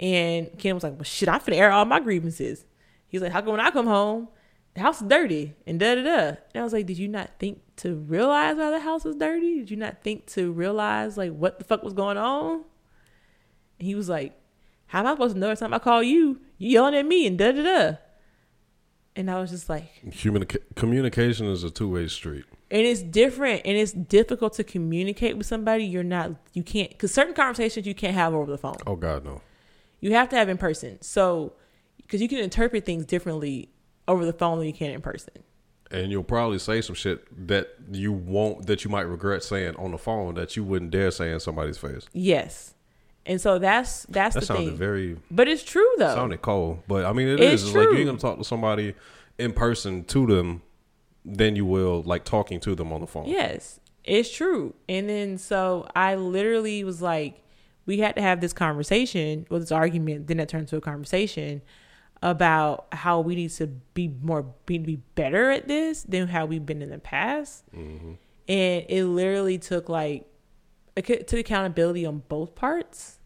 [0.00, 2.64] And Ken was like, "Well, shit, I'm finna air all my grievances."
[3.08, 4.28] He's like, "How come when I come home,
[4.74, 7.30] the house is dirty and da da da?" And I was like, "Did you not
[7.38, 9.58] think to realize why the house was dirty?
[9.58, 12.64] Did you not think to realize like what the fuck was going on?"
[13.78, 14.38] And he was like,
[14.86, 17.26] "How am I supposed to know every time I call you, you yelling at me
[17.26, 17.96] and da da da?"
[19.18, 22.44] And I was just like, Human communication is a two way street.
[22.70, 27.12] And it's different and it's difficult to communicate with somebody you're not you can't because
[27.12, 28.76] certain conversations you can't have over the phone.
[28.86, 29.40] Oh God, no.
[30.00, 31.00] you have to have in person.
[31.02, 31.54] So
[31.98, 33.70] because you can interpret things differently
[34.06, 35.34] over the phone than you can in person.
[35.90, 39.92] And you'll probably say some shit that you won't, that you might regret saying on
[39.92, 42.06] the phone that you wouldn't dare say in somebody's face.
[42.12, 42.74] yes.
[43.26, 44.76] And so that's that's That the sounded thing.
[44.78, 46.14] very but it's true though.
[46.14, 47.68] sounded cold, but I mean it It's is.
[47.68, 48.94] It's like you're gonna talk to somebody
[49.38, 50.62] in person to them,
[51.24, 53.26] than you will like talking to them on the phone.
[53.26, 54.74] Yes, it's true.
[54.88, 57.42] And then so I literally was like,
[57.86, 61.62] we had to have this conversation, well, this argument, then it turned to a conversation
[62.22, 66.66] about how we need to be more, be, be better at this than how we've
[66.66, 67.64] been in the past.
[67.74, 68.12] Mm-hmm.
[68.48, 70.26] And it literally took like,
[70.96, 73.20] it took accountability on both parts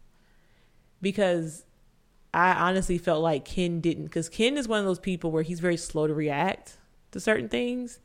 [1.01, 1.65] because
[2.33, 5.59] I honestly felt like Ken didn't, because Ken is one of those people where he's
[5.59, 6.77] very slow to react
[7.13, 7.99] to certain things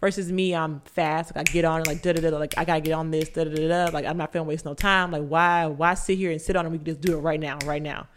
[0.00, 1.34] versus me, I'm fast.
[1.34, 2.36] Like I get on it, like da da da.
[2.36, 3.92] Like I gotta get on this, da da da da.
[3.92, 5.10] Like I'm not feeling waste no time.
[5.10, 6.70] Like why why sit here and sit on it?
[6.70, 8.08] We can just do it right now, right now.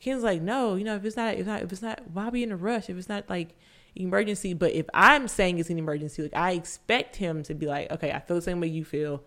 [0.00, 2.42] Ken's like, no, you know, if it's not, if not, if it's not, why be
[2.42, 2.88] in a rush?
[2.88, 3.56] If it's not like
[3.96, 7.90] emergency, but if I'm saying it's an emergency, like I expect him to be like,
[7.90, 9.22] okay, I feel the same way you feel.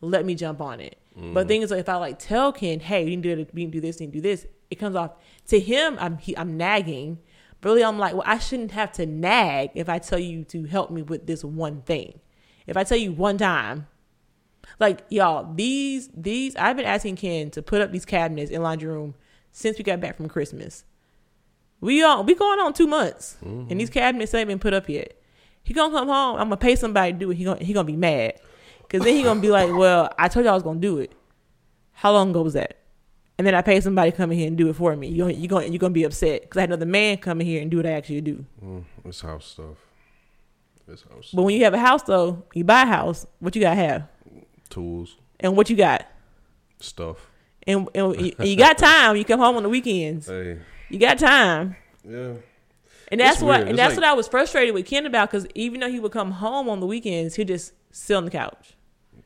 [0.00, 0.98] Let me jump on it.
[1.32, 3.54] But the thing is, like, if I like tell Ken, hey, we can do it,
[3.54, 5.12] we can do this, we can do this, it comes off
[5.48, 5.96] to him.
[6.00, 7.18] I'm he, I'm nagging.
[7.64, 10.90] Really, I'm like, well, I shouldn't have to nag if I tell you to help
[10.90, 12.20] me with this one thing.
[12.66, 13.86] If I tell you one time,
[14.80, 18.88] like y'all, these these I've been asking Ken to put up these cabinets in laundry
[18.88, 19.14] room
[19.52, 20.84] since we got back from Christmas.
[21.80, 23.78] We all we going on two months, and mm-hmm.
[23.78, 25.14] these cabinets ain't been put up yet.
[25.62, 26.36] He gonna come home.
[26.36, 27.36] I'm gonna pay somebody to do it.
[27.36, 28.34] He gonna he gonna be mad,
[28.88, 31.12] cause then he gonna be like, well, I told y'all I was gonna do it.
[31.92, 32.78] How long ago was that?
[33.36, 35.08] And then I pay somebody to come in here and do it for me.
[35.08, 37.60] You you gonna you gonna be upset because I had another man come in here
[37.60, 38.44] and do what I actually do.
[38.64, 39.76] Mm, it's house stuff.
[40.86, 43.26] It's house But when you have a house though, you buy a house.
[43.40, 44.04] What you gotta have,
[44.70, 46.06] tools and what you got,
[46.80, 47.16] stuff.
[47.66, 49.16] and, and you- and you got time.
[49.16, 50.26] You come home on the weekends.
[50.28, 51.74] Hey, You got time.
[52.08, 52.34] yeah.
[53.08, 55.46] And that's what and It's that's like- what I was frustrated with Ken about because
[55.56, 58.74] even though he would come home on the weekends, he'd just sit on the couch.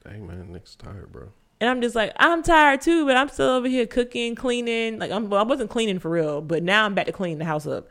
[0.08, 1.28] Hey man, Nick's tired, bro.
[1.60, 4.98] And I'm just like, I'm tired too, but I'm still over here cooking, cleaning.
[4.98, 7.44] Like I'm well, I wasn't cleaning for real, but now I'm back to cleaning the
[7.44, 7.90] house up.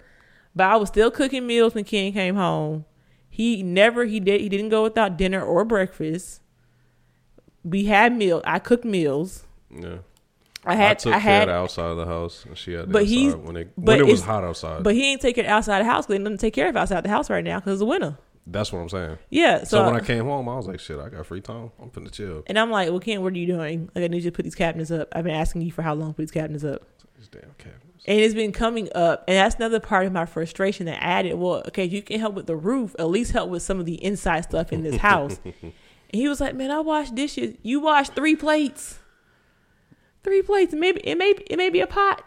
[0.56, 2.86] But I was still cooking meals when Ken came home.
[3.30, 6.42] He never he did he didn't go without dinner or breakfast.
[7.64, 8.42] We had meals.
[8.46, 9.46] I cooked meals.
[9.70, 9.98] Yeah.
[10.66, 13.06] I had I took I had outside of the house, and she had the But
[13.06, 14.84] he's- when it but when it was hot outside.
[14.84, 17.04] but he ain't taking it outside the house because they doesn't take care of outside
[17.04, 18.18] the house right now because it's a winter.
[18.50, 19.18] That's what I'm saying.
[19.30, 19.60] Yeah.
[19.60, 21.70] So, So, when I came home, I was like, "Shit, I got free time.
[21.82, 23.90] I'm finna chill." and I'm like, well, Ken, what are you doing?
[23.94, 25.10] Like, I need you to put these cabinets up.
[25.12, 26.82] I've been asking you for how long to put these cabinets up.
[27.18, 28.06] These damn cabinets.
[28.08, 31.34] and it's been coming up and that's another part of my frustration that I added
[31.34, 33.96] well okay you can help with the roof at least help with some of the
[34.04, 35.74] inside stuff in this house and
[36.14, 39.00] he was like man i wash dishes you wash three plates
[40.24, 42.24] three plates maybe it may it may be a pot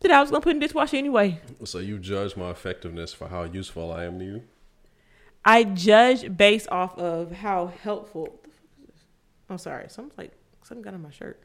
[0.00, 3.28] that i was gonna put in the dishwasher anyway So you judge my effectiveness for
[3.28, 4.42] how useful I am to you?
[5.48, 9.04] I judge based off of how helpful what the fuck is this?
[9.50, 10.32] i'm sorry something's like
[10.62, 11.42] something got on my shirt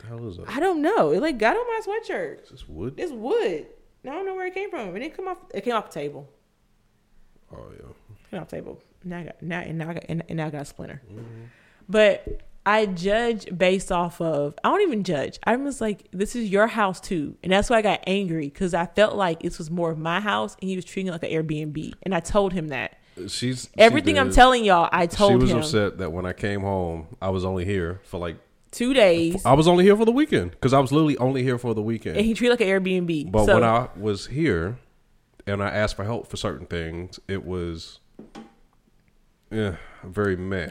[0.00, 0.48] The hell is that?
[0.48, 2.94] i don't know it like got on my sweatshirt Is this wood?
[2.98, 3.66] it's wood
[4.04, 6.00] i don't know where it came from it didn't come off it came off the
[6.00, 6.28] table
[7.56, 7.86] Oh yeah.
[7.86, 8.80] It Came off the table.
[9.04, 11.02] Now I got now and now I got and, and now I got a splinter.
[11.08, 11.44] Mm-hmm.
[11.88, 15.38] But I judge based off of I don't even judge.
[15.44, 18.74] I'm just like this is your house too, and that's why I got angry because
[18.74, 21.22] I felt like this was more of my house and he was treating it like
[21.22, 22.98] an Airbnb, and I told him that
[23.28, 26.26] She's everything she I'm telling y'all I told him She was him upset that when
[26.26, 28.36] I came home, I was only here for like
[28.72, 31.58] two days, I was only here for the weekend because I was literally only here
[31.58, 32.16] for the weekend.
[32.16, 33.30] and he treated like an Airbnb.
[33.30, 34.78] But so when I was here
[35.46, 38.00] and I asked for help for certain things, it was
[39.50, 40.70] yeah, very meh.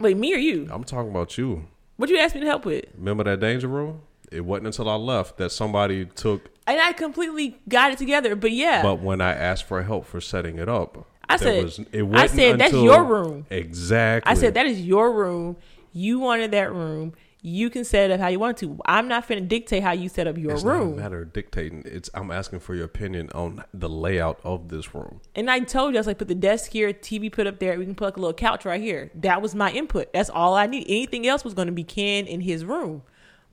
[0.00, 0.68] wait, me or you?
[0.70, 1.68] I'm talking about you.
[1.96, 2.86] What did you asked me to help with?
[2.96, 4.02] Remember that danger room?
[4.32, 6.50] It wasn't until I left that somebody took.
[6.66, 8.34] And I completely got it together.
[8.34, 11.78] But yeah, But when I asked for help for setting it up, I said- was,
[11.92, 13.46] it I said that's your room.
[13.50, 14.30] Exactly.
[14.30, 15.56] I said that is your room.
[15.92, 17.12] You wanted that room.
[17.46, 18.78] You can set it up how you want to.
[18.86, 20.96] I'm not finna dictate how you set up your It's not a room.
[20.96, 21.82] matter of dictating.
[21.84, 25.20] It's I'm asking for your opinion on the layout of this room.
[25.34, 27.78] And I told you, I was like, put the desk here, TV put up there.
[27.78, 29.10] We can put like a little couch right here.
[29.16, 30.10] That was my input.
[30.14, 30.86] That's all I need.
[30.88, 33.02] Anything else was going to be Ken in his room.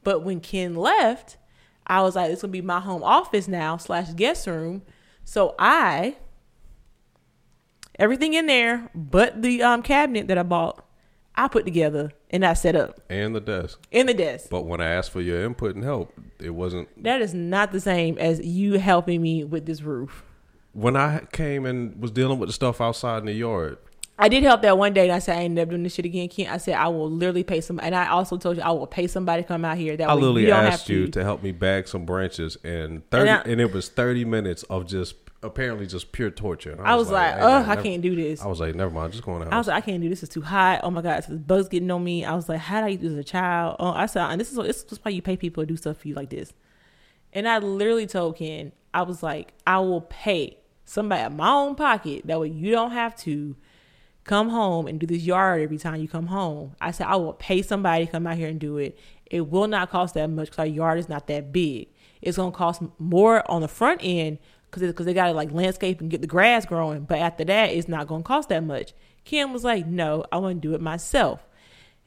[0.06, 1.36] But when Ken left,
[1.86, 4.84] I was like, it's going to be my home office now slash guest room.
[5.26, 6.16] So I,
[8.00, 10.86] everything in there, but the um, cabinet that I bought,
[11.36, 13.80] I put together and I set up And the desk.
[13.92, 14.48] in the desk.
[14.50, 17.80] But when I asked for your input and help, it wasn't That is not the
[17.80, 20.24] same as you helping me with this roof.
[20.74, 23.78] when I came and was dealing with the stuff outside in the yard.
[24.20, 26.06] I did help that one day, and I said I ain't never doing this shit
[26.06, 26.28] again.
[26.30, 26.46] Ken.
[26.48, 29.08] I said I will literally pay some, and I also told you I will pay
[29.08, 29.98] somebody to come out here.
[29.98, 31.12] That I literally you don't asked have you to.
[31.14, 34.86] to help me bag some branches, and thirty, I- and, it was thirty minutes of
[34.86, 36.72] just apparently just pure torture.
[36.72, 38.42] And I was like, hey, oh, man, I never- can't do this.
[38.42, 40.10] I was like, never mind, just going in the I was like, I can't do
[40.10, 40.24] this.
[40.24, 40.82] It's too hot.
[40.84, 42.24] Oh my god, it's the bugs getting on me.
[42.26, 43.78] I was like, how do I do this as a child?
[43.80, 45.98] Oh, I said, and this is this is why you pay people to do stuff
[45.98, 46.54] for you like this.
[47.34, 51.76] And I literally told Ken, I was like, I will pay somebody at my own
[51.76, 52.28] pocket.
[52.28, 53.56] That way you don't have to
[54.24, 56.76] come home and do this yard every time you come home.
[56.80, 58.98] I said, I will pay somebody to come out here and do it.
[59.26, 61.88] It will not cost that much because our yard is not that big.
[62.22, 64.38] It's going to cost more on the front end
[64.72, 67.02] because because they got to like landscape and get the grass growing.
[67.02, 68.94] But after that, it's not going to cost that much.
[69.26, 71.46] Kim was like, no, I want to do it myself.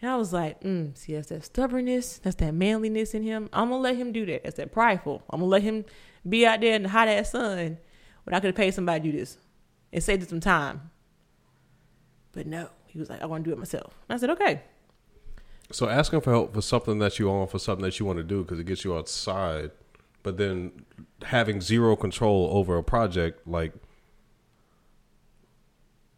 [0.00, 2.18] And I was like, mm, see, that's that stubbornness.
[2.18, 3.48] That's that manliness in him.
[3.53, 4.44] I'm to let him do that.
[4.44, 5.22] That's that prideful.
[5.31, 5.85] I'm to let him
[6.29, 7.79] be out there in the hot ass sun
[8.24, 9.38] when I could have paid somebody to do this
[9.92, 10.90] and saved some time.
[12.33, 13.94] But no, he was like, I want to do it myself.
[14.09, 14.62] And I said, okay.
[15.70, 18.24] so asking for help for something that you own for something that you want to
[18.24, 19.70] do because it gets you outside,
[20.24, 20.72] but then
[21.22, 23.72] having zero control over a project, like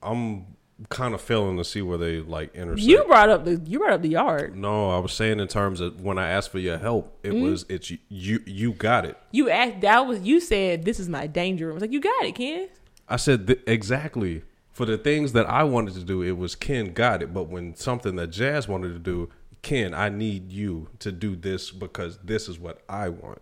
[0.03, 0.47] I'm
[0.88, 2.87] kind of failing to see where they like intersect.
[2.87, 4.57] You brought up the you brought up the yard.
[4.57, 7.42] No, I was saying in terms of when I asked for your help, it mm-hmm.
[7.42, 9.19] was it's you you got it.
[9.33, 11.75] You asked that was you said this is my danger room.
[11.75, 12.69] I was like, you got it, Ken.
[13.09, 16.92] I said th- exactly for the things that I wanted to do, it was Ken
[16.92, 17.35] got it.
[17.35, 19.31] But when something that Jazz wanted to do,
[19.62, 23.40] Ken, I need you to do this because this is what I want.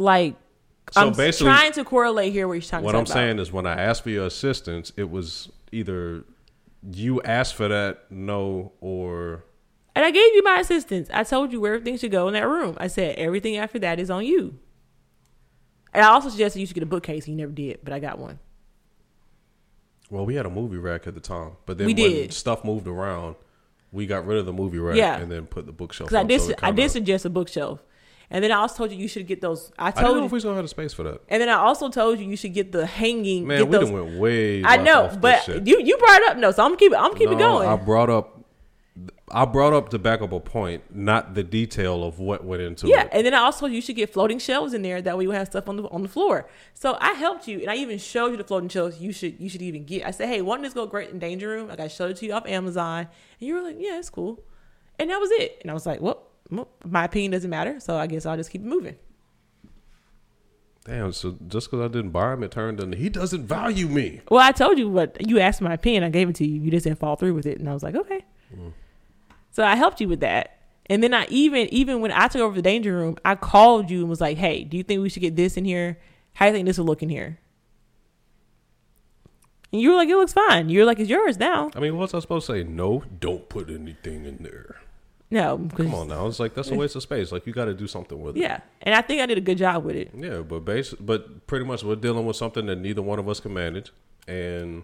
[0.00, 0.34] Like
[0.92, 3.52] So I'm basically- trying to correlate here what you're trying What to I'm saying is
[3.52, 6.24] when I asked for your assistance, it was either
[6.90, 9.44] you asked for that, no, or
[9.94, 11.08] And I gave you my assistance.
[11.12, 12.76] I told you where everything should go in that room.
[12.80, 14.58] I said everything after that is on you.
[15.92, 17.28] And I also suggested you should get a bookcase.
[17.28, 18.38] You never did, but I got one.
[20.10, 22.32] well, we had a movie rack at the time, but then We when did.
[22.32, 23.36] stuff moved around,
[23.92, 25.18] we got rid of the movie rack Yeah.
[25.18, 26.08] and then put the bookshelf.
[26.10, 27.82] Because I did, so I did suggest a bookshelf,
[28.30, 29.72] and then I also told you you should get those.
[29.78, 31.20] I I told know you, if we was gonna have the space for that.
[31.28, 33.46] and then I also told you you should get the hanging.
[33.46, 34.64] Man, get we those, done went way.
[34.64, 36.92] I know, but you you brought it up no, so I'm keep.
[36.96, 37.68] I'm keep it No, going.
[37.68, 38.44] I brought up,
[39.32, 42.86] I brought up to back up a point, not the detail of what went into
[42.86, 43.08] yeah, it.
[43.10, 45.02] Yeah, and then I also you you should get floating shelves in there.
[45.02, 46.48] That way you have stuff on the on the floor.
[46.74, 49.48] So I helped you, and I even showed you the floating shelves you should you
[49.48, 50.06] should even get.
[50.06, 51.68] I said, hey, wouldn't this go great in danger room?
[51.68, 53.08] Like I showed it to you off Amazon,
[53.40, 54.42] and you were like, yeah, it's cool,
[55.00, 55.58] and that was it.
[55.62, 56.29] And I was like, well,
[56.84, 58.96] my opinion doesn't matter, so I guess I'll just keep moving.
[60.84, 64.22] Damn, so just because I didn't buy him, it turned into he doesn't value me.
[64.30, 66.02] Well, I told you what you asked my opinion.
[66.04, 66.60] I gave it to you.
[66.60, 68.24] You just didn't fall through with it, and I was like, okay.
[68.54, 68.72] Mm.
[69.52, 70.58] So I helped you with that,
[70.88, 74.00] And then I even even when I took over the danger room, I called you
[74.00, 75.98] and was like, "Hey, do you think we should get this in here?
[76.32, 77.38] How do you think this will look in here?"
[79.72, 82.12] And you were like, "It looks fine." You're like, "It's yours now." I mean, what's
[82.12, 82.64] I supposed to say?
[82.64, 84.80] No, don't put anything in there.
[85.32, 86.26] No, Come on now.
[86.26, 87.30] It's like that's a waste of space.
[87.30, 88.40] Like you got to do something with it.
[88.40, 90.10] Yeah, and I think I did a good job with it.
[90.12, 93.38] Yeah, but base, but pretty much we're dealing with something that neither one of us
[93.38, 93.92] can manage,
[94.26, 94.82] and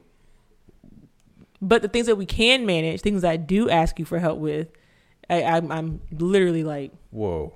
[1.60, 4.68] But the things that we can manage, things I do ask you for help with,
[5.28, 7.54] I, I'm, I'm literally like, whoa,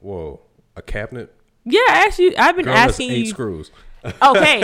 [0.00, 0.40] whoa,
[0.76, 1.34] a cabinet.
[1.66, 3.26] yeah, actually, I've been Girl, asking eight you.
[3.26, 3.70] screws.
[4.22, 4.62] Okay,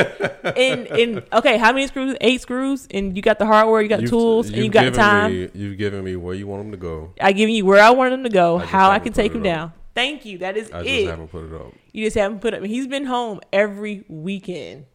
[0.57, 2.16] in in okay, how many screws?
[2.20, 4.90] Eight screws, and you got the hardware, you got You've- tools, and you've got the
[4.92, 5.33] time.
[5.33, 7.12] Me, you've given me where you want them to go.
[7.20, 9.42] I giving you where I want them to go, I how I can take them
[9.42, 9.44] up.
[9.44, 9.73] down.
[9.94, 10.38] Thank you.
[10.38, 10.75] That is it.
[10.75, 11.73] I just haven't put it up.
[11.92, 12.62] You just haven't put up.
[12.64, 14.87] He's been home every weekend,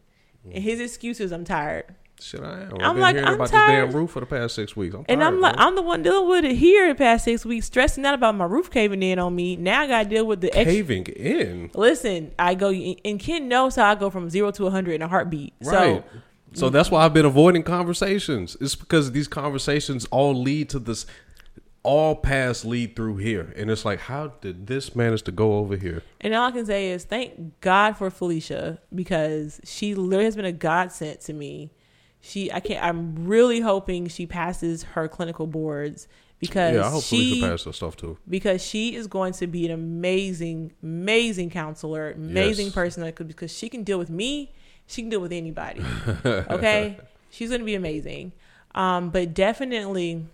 [0.46, 0.54] Mm.
[0.56, 1.94] and his excuse is I'm tired.
[2.20, 2.74] Shit, I am.
[2.74, 3.86] I've I'm been like, hearing I'm about tired.
[3.88, 4.94] this damn roof for the past six weeks.
[4.94, 5.64] I'm And tired, I'm like, bro.
[5.66, 8.44] I'm the one dealing with it here the past six weeks, stressing out about my
[8.44, 9.56] roof caving in on me.
[9.56, 10.64] Now I got to deal with the extra.
[10.72, 11.70] caving in.
[11.74, 15.08] Listen, I go, and Ken knows how I go from zero to 100 in a
[15.08, 15.54] heartbeat.
[15.62, 15.72] Right.
[15.72, 16.04] So,
[16.52, 18.56] So that's why I've been avoiding conversations.
[18.60, 21.06] It's because these conversations all lead to this.
[21.82, 25.76] All paths lead through here, and it's like, how did this manage to go over
[25.76, 26.02] here?
[26.20, 30.44] and all I can say is thank God for Felicia because she literally has been
[30.44, 31.70] a godsend to me.
[32.20, 36.06] She, I can't, I'm really hoping she passes her clinical boards
[36.38, 38.18] because yeah, I hope she, Felicia passed her stuff too.
[38.28, 42.74] because she is going to be an amazing, amazing counselor, amazing Yes.
[42.74, 44.52] person that could, because she can deal with me,
[44.86, 45.82] she can deal with anybody.
[46.24, 46.98] okay,
[47.30, 48.32] she's going to be amazing.
[48.74, 50.26] Um, but definitely,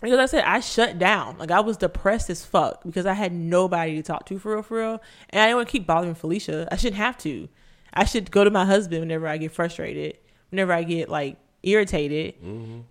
[0.00, 3.32] because I said I shut down, like I was depressed as fuck because I had
[3.32, 6.14] nobody to talk to for real, for real, and I didn't want to keep bothering
[6.14, 6.68] Felicia.
[6.70, 7.48] I shouldn't have to.
[7.94, 10.18] I should go to my husband whenever I get frustrated,
[10.56, 12.34] whenever I get like irritated,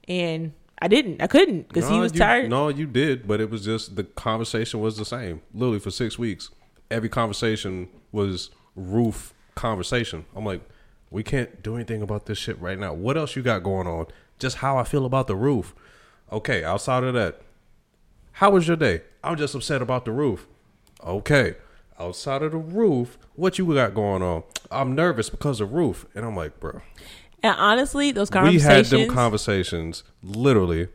[0.08, 1.20] and I didn't.
[1.22, 2.02] I couldn't because he Mm-hmm.
[2.02, 2.50] Was you- tired.
[2.50, 5.42] No, you did, but it was just the conversation was the same.
[5.54, 6.52] Literally for six weeks,
[6.92, 10.26] every conversation was roof conversation.
[10.36, 10.62] I'm like,
[11.10, 12.94] we can't do anything about this shit right now.
[12.94, 14.06] What else you got going on?
[14.38, 15.74] Just how I feel about the roof.
[16.32, 17.42] Okay, outside of that,
[18.34, 19.02] how was your day?
[19.24, 20.46] I'm just upset about the roof.
[21.04, 21.56] Okay,
[22.00, 24.44] outside of the roof, what you got going on?
[24.72, 26.82] I'm nervous because of roof, and I'm like, bro.
[27.46, 28.64] And honestly, those conversations.
[28.64, 28.92] We conversations.
[29.02, 30.88] had them conversations literally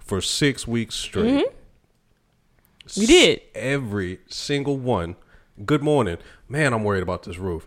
[0.00, 1.44] for six weeks straight.
[1.44, 3.00] Mm-hmm.
[3.00, 3.40] We did.
[3.56, 5.16] Every single one.
[5.64, 6.18] Good morning.
[6.48, 7.66] Man, I'm worried about this roof.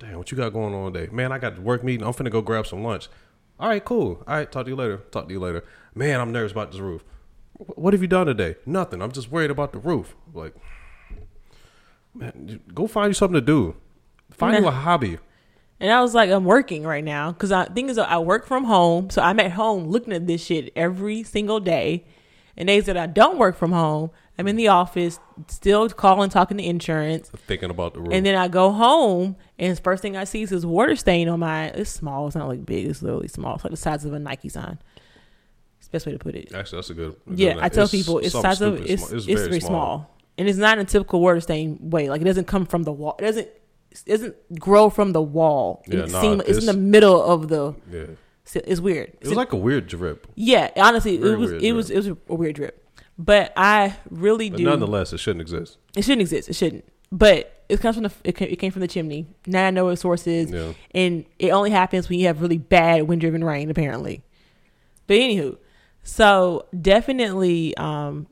[0.00, 1.12] Damn, what you got going on today?
[1.12, 2.04] Man, I got work meeting.
[2.04, 3.08] I'm finna go grab some lunch.
[3.60, 4.24] All right, cool.
[4.26, 4.96] All right, talk to you later.
[5.12, 5.64] Talk to you later.
[5.94, 7.04] Man, I'm nervous about this roof.
[7.56, 8.56] "Wh- What have you done today?
[8.66, 9.00] Nothing.
[9.00, 10.16] I'm just worried about the roof.
[10.34, 10.56] Like,
[12.14, 13.76] man, go find you something to do.
[14.32, 15.18] Find you a hobby.
[15.82, 18.62] And I was like, I'm working right now because I thing is I work from
[18.64, 22.04] home, so I'm at home looking at this shit every single day.
[22.56, 25.18] And days that I don't work from home, I'm in the office
[25.48, 27.30] still calling, talking to insurance.
[27.48, 28.10] Thinking about the roof.
[28.12, 31.28] And then I go home, and the first thing I see is this water stain
[31.28, 31.68] on my.
[31.68, 32.28] It's small.
[32.28, 32.86] It's not like big.
[32.86, 33.56] It's literally small.
[33.56, 34.78] It's like the size of a Nike sign.
[35.78, 36.54] It's the best way to put it.
[36.54, 37.16] Actually, that's a good.
[37.26, 37.64] good Yeah, name.
[37.64, 39.16] I tell people it's size of it's small.
[39.16, 39.68] it's, very, small.
[39.68, 40.16] small.
[40.38, 42.08] and it's not in a typical water stain way.
[42.08, 43.16] Like it doesn't come from the wall.
[43.18, 43.48] It doesn't
[44.06, 45.82] doesn't grow from the wall.
[45.86, 47.74] Yeah, it nah, seem, it's in the middle of the.
[47.90, 48.06] Yeah,
[48.54, 49.16] It's weird.
[49.20, 52.06] it was like a weird drip, yeah, honestly, Very it was it was it was
[52.08, 52.78] a weird drip.
[53.18, 54.64] But I really but do.
[54.64, 55.78] nonetheless, it shouldn't exist.
[55.96, 56.48] It shouldn't exist.
[56.48, 56.84] It shouldn't.
[57.12, 59.26] But it comes from the it came, it came from the chimney.
[59.46, 62.58] Now I know what source is, Yeah, and it only happens when you have really
[62.58, 64.22] bad wind driven rain, apparently.
[65.06, 65.58] But anywho,
[66.02, 68.26] so definitely, um,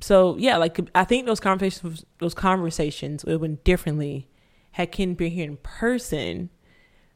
[0.00, 4.28] so yeah, like I think those conversations, those conversations would have went differently
[4.72, 6.50] had Ken been here in person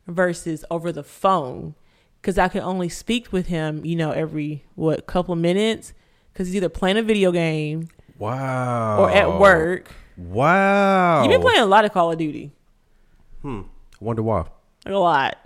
[0.06, 1.74] versus over the phone,
[2.20, 5.92] because I could only speak with him, you know, every what couple of minutes,
[6.32, 7.88] because he's either playing a video game
[8.18, 9.00] wow.
[9.00, 9.92] or at work.
[10.16, 11.22] Wow.
[11.22, 12.52] You've been playing a lot of Call of Duty.
[13.42, 13.62] Hmm.
[14.00, 14.46] Wonder why.
[14.84, 15.38] Like a lot.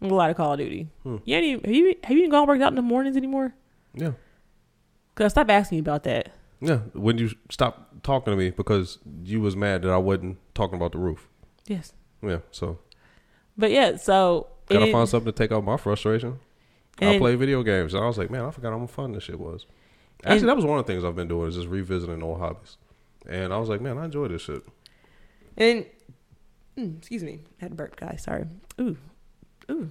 [0.00, 0.88] A lot of Call of Duty.
[1.02, 1.16] Hmm.
[1.24, 3.54] You ain't have you have you even gone worked out in the mornings anymore?
[3.94, 4.12] Yeah.
[5.14, 6.32] Cause stop asking you about that.
[6.60, 6.78] Yeah.
[6.92, 10.92] When you stopped talking to me because you was mad that I wasn't talking about
[10.92, 11.28] the roof.
[11.66, 11.92] Yes,
[12.22, 12.38] Yeah.
[12.50, 12.78] So
[13.56, 13.96] but yeah.
[13.96, 16.40] So gotta it- find something to take out my frustration.
[17.00, 17.94] I play video games.
[17.94, 19.66] And I was like, man, I forgot how fun this shit was.
[20.24, 22.76] Actually, that was one of the things I've been doing is just revisiting old hobbies.
[23.28, 24.62] And I was like, man, I enjoy this shit.
[25.56, 25.86] and
[26.76, 28.22] mm, excuse me, I had a burp, guys.
[28.24, 28.46] Sorry.
[28.80, 28.96] Ooh,
[29.70, 29.90] ooh.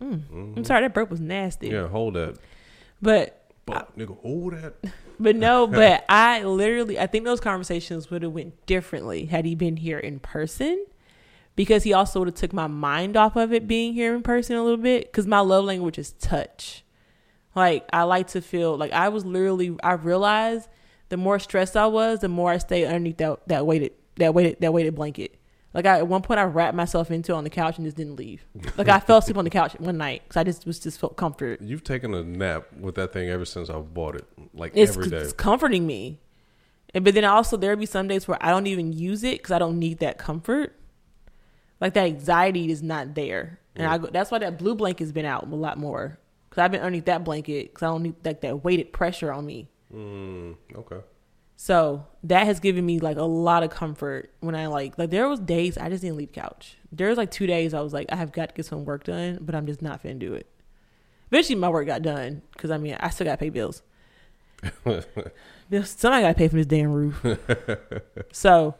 [0.00, 0.20] Mm.
[0.30, 0.56] Mhm.
[0.58, 1.68] I'm sorry, that burp was nasty.
[1.68, 2.36] Yeah, hold that.
[3.02, 4.74] But But nigga, hold that.
[5.20, 9.54] but no, but I literally I think those conversations would have went differently had he
[9.54, 10.86] been here in person.
[11.56, 14.56] Because he also would have took my mind off of it being here in person
[14.56, 15.10] a little bit.
[15.10, 16.84] Because my love language is touch.
[17.54, 20.68] Like I like to feel like I was literally I realized
[21.08, 24.56] the more stressed I was, the more I stayed underneath that that weighted that weighted
[24.60, 25.39] that weighted blanket.
[25.72, 27.96] Like I, at one point, I wrapped myself into it on the couch and just
[27.96, 28.44] didn't leave.
[28.76, 31.16] Like I fell asleep on the couch one night because I just was just felt
[31.16, 31.60] comfort.
[31.62, 35.08] You've taken a nap with that thing ever since I bought it, like It's, every
[35.10, 35.18] day.
[35.18, 36.18] it's comforting me.
[36.92, 39.52] And, but then also there be some days where I don't even use it because
[39.52, 40.74] I don't need that comfort.
[41.80, 45.24] Like that anxiety is not there, and I go, that's why that blue blanket's been
[45.24, 46.18] out a lot more
[46.48, 49.46] because I've been underneath that blanket because I don't need like that weighted pressure on
[49.46, 49.68] me.
[49.94, 50.98] Mm, okay.
[51.62, 55.28] So that has given me like a lot of comfort when I like like there
[55.28, 56.78] was days I just didn't leave the couch.
[56.90, 59.04] There was like two days I was like I have got to get some work
[59.04, 60.46] done, but I'm just not finna do it.
[61.30, 63.82] Eventually my work got done because I mean I still got to pay bills.
[64.84, 67.22] Somebody got to pay for this damn roof.
[68.32, 68.74] so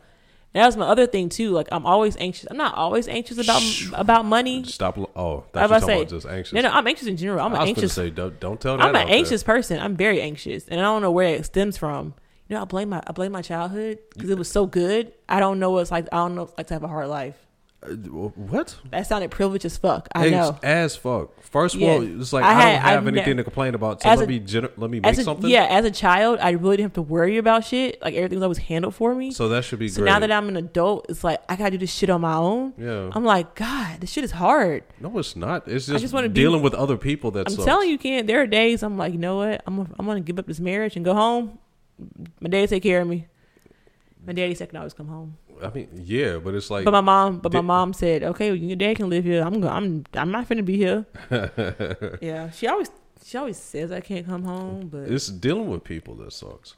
[0.55, 1.51] that was my other thing too.
[1.51, 2.49] Like I'm always anxious.
[2.51, 3.63] I'm not always anxious about
[3.93, 4.65] about money.
[4.65, 4.97] Stop.
[5.15, 6.53] Oh, that's about you to talking say, about just anxious.
[6.55, 7.45] No, no, I'm anxious in general.
[7.45, 7.93] I'm I was anxious.
[7.93, 8.85] say don't, don't tell that.
[8.85, 9.17] I'm an there.
[9.17, 9.79] anxious person.
[9.79, 12.15] I'm very anxious, and I don't know where it stems from.
[12.51, 15.13] You know, I blame my I blame my childhood because it was so good.
[15.29, 16.09] I don't know what it's like.
[16.13, 17.37] I don't know what it's like to have a hard life.
[17.83, 18.77] Uh, what?
[18.91, 20.09] That sounded privileged as fuck.
[20.15, 20.59] I Ex- know.
[20.63, 21.41] As fuck.
[21.45, 21.93] First of Yeah.
[21.93, 24.03] all, it's like I I, had- don't have I've anything ne- to complain about.
[24.03, 25.49] So let a- me gener- let me make a, something.
[25.49, 28.03] yeah, as a child, I really didn't have to worry about shit.
[28.03, 29.31] Like everything was always handled for me.
[29.31, 30.05] So, So that should be great.
[30.05, 32.75] now that I'm an adult, it's like I gotta do this shit on my own.
[32.77, 33.11] yeah.
[33.15, 34.83] I'm like, God, this shit is hard.
[35.01, 35.67] no, it's not.
[35.69, 37.31] It's just, I just wanna be- dealing with other people.
[37.31, 37.65] That I'm sucks.
[37.65, 38.27] telling you, Ken.
[38.27, 39.63] There are days I'm like, you know what?
[39.67, 41.59] I'm I'm gonna give up this marriage and go home.
[42.41, 43.27] My dad take care of me.
[44.27, 45.37] My daddy said I can always come home.
[45.63, 48.57] I mean, yeah, but it's like But my mom, but my mom said, "Okay, well,
[48.57, 49.43] your dad can live here.
[49.43, 51.07] I'm, I'm, I'm not finna be here."
[52.23, 52.91] yeah, she always,
[53.25, 56.77] she always says I can't come home, but it's dealing with people that sucks.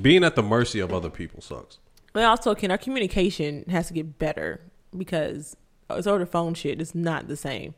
[0.00, 1.78] Being at the mercy of other people sucks.
[2.12, 4.60] But also, can our communication has to get better
[4.96, 5.56] because
[5.90, 6.80] uh, it's over the phone shit.
[6.80, 7.74] It's not the same.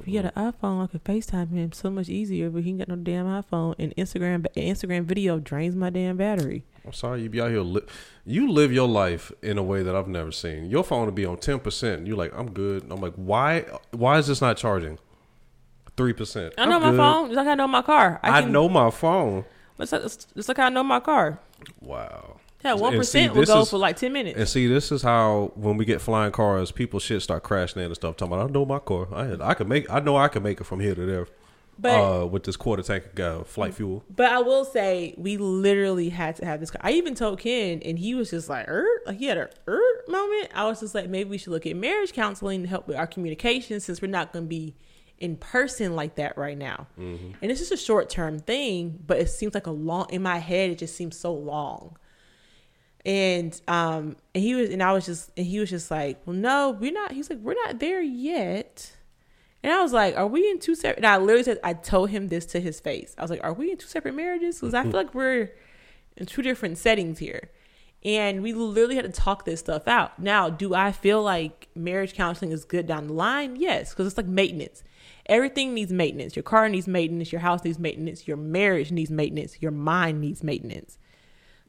[0.00, 2.50] If he had an iPhone, I could FaceTime him so much easier.
[2.50, 6.64] But he ain't got no damn iPhone, and Instagram, Instagram video drains my damn battery.
[6.86, 7.60] I'm sorry you be out here.
[7.60, 7.86] Li-
[8.26, 10.70] you live your life in a way that I've never seen.
[10.70, 12.06] Your phone will be on ten percent.
[12.06, 12.84] You're like, I'm good.
[12.90, 13.64] I'm like, why?
[13.90, 14.98] Why is this not charging?
[15.96, 16.54] Three percent.
[16.58, 17.28] I know my phone.
[17.28, 18.20] Just like I know my car.
[18.22, 19.44] I, can, know my phone.
[19.78, 21.38] It's like, it's like I know my car.
[21.80, 22.40] Wow.
[22.64, 24.38] Yeah, one percent will go is- for like ten minutes.
[24.38, 27.86] And see, this is how when we get flying cars, people shit start crashing in
[27.86, 28.16] and stuff.
[28.16, 29.08] Talking about, I know my car.
[29.12, 29.90] I I can make.
[29.90, 31.26] I know I can make it from here to there.
[31.78, 34.04] But uh, with this quarter tank of uh, flight fuel.
[34.08, 36.70] But I will say we literally had to have this.
[36.80, 39.80] I even told Ken, and he was just like, "Er," like he had a "er"
[40.08, 40.50] moment.
[40.54, 43.08] I was just like, maybe we should look at marriage counseling to help with our
[43.08, 44.76] communication since we're not going to be
[45.18, 46.86] in person like that right now.
[46.96, 50.06] And it's just a short term thing, but it seems like a long.
[50.10, 51.96] In my head, it just seems so long.
[53.04, 56.36] And um, and he was, and I was just, and he was just like, well,
[56.36, 57.12] no, we're not.
[57.12, 58.92] He's like, we're not there yet.
[59.64, 62.10] And I was like, "Are we in two separate?" And I literally said, I told
[62.10, 63.14] him this to his face.
[63.16, 65.52] I was like, "Are we in two separate marriages?" Because I feel like we're
[66.18, 67.50] in two different settings here,
[68.04, 70.18] and we literally had to talk this stuff out.
[70.18, 73.56] Now, do I feel like marriage counseling is good down the line?
[73.56, 74.84] Yes, because it's like maintenance.
[75.26, 76.36] Everything needs maintenance.
[76.36, 77.32] Your car needs maintenance.
[77.32, 78.28] Your house needs maintenance.
[78.28, 79.62] Your marriage needs maintenance.
[79.62, 80.98] Your mind needs maintenance.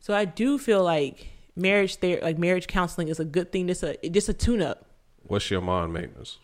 [0.05, 3.65] So I do feel like marriage there, like marriage counseling, is a good thing.
[3.65, 4.85] Just a just a tune up
[5.23, 6.37] What's your mind maintenance?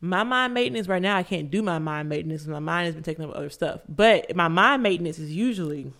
[0.00, 2.46] my mind maintenance right now, I can't do my mind maintenance.
[2.46, 3.80] My mind has been taken up with other stuff.
[3.88, 5.92] But my mind maintenance is usually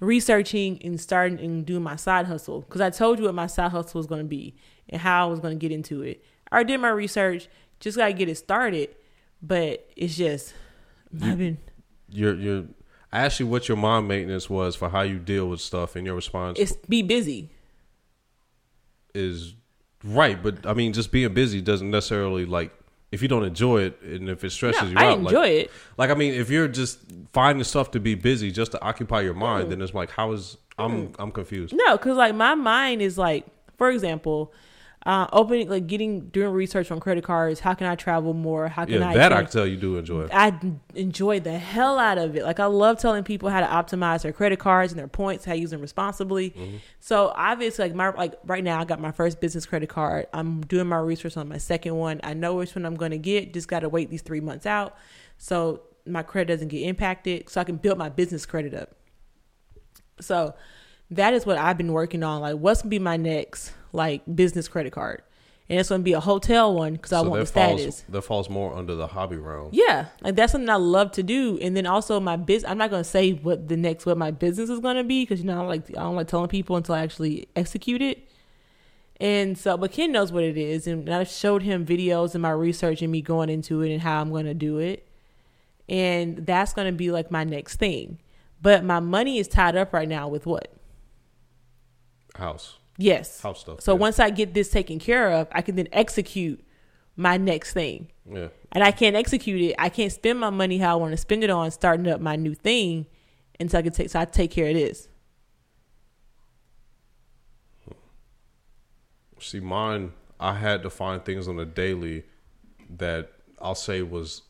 [0.00, 2.62] researching and starting and doing my side hustle.
[2.62, 4.54] Because I told you what my side hustle was going to be
[4.88, 6.24] and how I was going to get into it.
[6.50, 7.48] I did my research,
[7.78, 8.96] just got to get it started.
[9.42, 10.54] But it's just,
[11.22, 11.58] I've been,
[12.08, 12.64] Your your.
[13.16, 16.04] I asked you what your mind maintenance was for how you deal with stuff, and
[16.04, 17.48] your response it's be busy.
[19.14, 19.54] is
[20.04, 20.40] right.
[20.42, 22.72] But I mean, just being busy doesn't necessarily like
[23.10, 25.18] if you don't enjoy it and if it stresses No, you I out.
[25.20, 25.70] enjoy like, it.
[25.96, 26.98] Like I mean, if you're just
[27.32, 29.70] finding stuff to be busy just to occupy your mind, mm.
[29.70, 31.16] then it's like how is I'm mm.
[31.18, 31.74] I'm confused.
[31.74, 33.46] No, because like my mind is like,
[33.78, 34.52] for example,
[35.06, 37.60] uh, opening like getting doing research on credit cards.
[37.60, 38.66] How can I travel more?
[38.66, 40.26] How can Yeah, I that I tell you do enjoy.
[40.32, 40.58] I
[40.96, 42.42] enjoy the hell out of it.
[42.42, 45.52] Like I love telling people how to optimize their credit cards and their points, how
[45.52, 46.50] to use them responsibly.
[46.50, 46.78] Mm-hmm.
[46.98, 50.26] So obviously, like my like right now, I got my first business credit card.
[50.32, 52.20] I'm doing my research on my second one.
[52.24, 53.54] I know which one I'm going to get.
[53.54, 54.96] Just got to wait these three months out,
[55.38, 57.48] so my credit doesn't get impacted.
[57.48, 58.96] So I can build my business credit up.
[60.20, 60.56] So
[61.10, 62.40] that is what I've been working on.
[62.40, 65.22] Like, what's gonna be my next like business credit card?
[65.68, 68.04] And it's gonna be a hotel one because I so want that the falls status.
[68.08, 69.70] that falls more under the hobby realm.
[69.72, 71.58] Yeah, like that's something I love to do.
[71.60, 72.70] And then also my business.
[72.70, 75.46] I'm not gonna say what the next what my business is gonna be because you
[75.46, 78.28] know I like I don't like telling people until I actually execute it.
[79.18, 82.50] And so, but Ken knows what it is, and I showed him videos and my
[82.50, 85.06] research and me going into it and how I'm gonna do it.
[85.88, 88.18] and that's going to be like my next thing.
[88.60, 90.70] But my money is tied up right now with what?
[92.36, 92.78] House.
[92.98, 93.40] Yes.
[93.40, 93.80] House stuff.
[93.80, 93.98] So yeah.
[93.98, 96.64] once I get this taken care of, I can then execute
[97.16, 98.08] my next thing.
[98.30, 98.48] Yeah.
[98.72, 99.74] And I can't execute it.
[99.78, 102.36] I can't spend my money how I want to spend it on starting up my
[102.36, 103.06] new thing
[103.58, 105.08] until I can take so I take care of this.
[109.38, 112.24] See, mine, I had to find things on a daily
[112.98, 113.30] that
[113.60, 114.42] I'll say was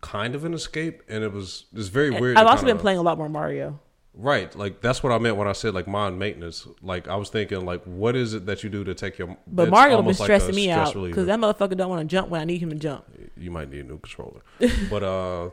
[0.00, 2.36] kind of an escape, and it was it's very weird.
[2.36, 3.80] I've also been playing a lot more Mario.
[4.20, 6.66] Right, like that's what I meant when I said like mind maintenance.
[6.82, 9.36] Like I was thinking, like what is it that you do to take your?
[9.46, 12.06] But Mario been almost like stressing me stress out because that motherfucker don't want to
[12.12, 13.04] jump when I need him to jump.
[13.36, 14.40] you might need a new controller.
[14.90, 15.50] but uh,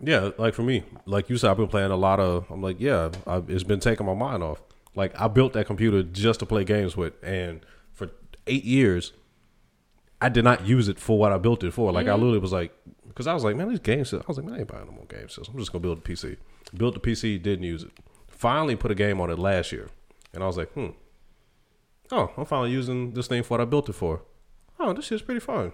[0.00, 2.50] yeah, like for me, like you said, I've been playing a lot of.
[2.50, 4.62] I'm like, yeah, I, it's been taking my mind off.
[4.94, 7.60] Like I built that computer just to play games with, and
[7.92, 8.08] for
[8.46, 9.12] eight years,
[10.22, 11.92] I did not use it for what I built it for.
[11.92, 12.20] Like I Mm-hmm.
[12.20, 12.72] literally was like,
[13.06, 14.14] because I was like, man, these games.
[14.14, 15.48] I was like, man, I ain't buying no more game systems.
[15.48, 16.38] I'm just gonna build a PC.
[16.76, 17.90] Built the PC, didn't use it.
[18.28, 19.88] Finally, put a game on it last year,
[20.32, 20.88] and I was like, hmm.
[22.12, 24.22] Oh, I'm finally using this thing for what I built it for.
[24.78, 25.72] Oh, this shit's pretty fun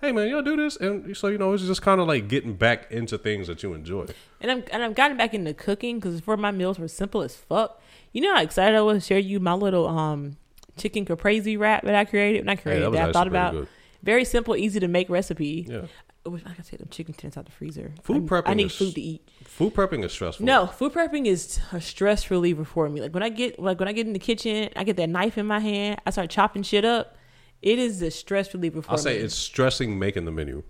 [0.00, 2.54] hey man, y'all do this, and so you know, it's just kind of like getting
[2.54, 4.06] back into things that you enjoy.
[4.40, 7.36] And I'm and I've gotten back into cooking because before my meals were simple as
[7.36, 7.80] fuck.
[8.12, 10.36] You know how excited I was to share you my little um
[10.76, 12.44] chicken caprese wrap that I created.
[12.44, 13.52] Not Hey, created, that that, I thought about.
[13.52, 13.68] good.
[14.02, 15.66] Very simple, easy to make recipe.
[15.68, 15.86] Yeah,
[16.28, 17.94] I wish I could take them chicken tenders out the freezer.
[18.02, 19.28] Food prepping I need is- food to eat.
[19.44, 20.44] food prepping is stressful.
[20.44, 23.00] No, food prepping is a stress reliever for me.
[23.00, 25.38] Like when I get like when I get in the kitchen, I get that knife
[25.38, 27.16] in my hand, I start chopping shit up.
[27.62, 28.92] It is a stress reliever for me.
[28.92, 29.02] I'll me.
[29.02, 30.62] say it's stressing making the menu.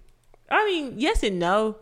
[0.50, 1.76] I mean, yes and no.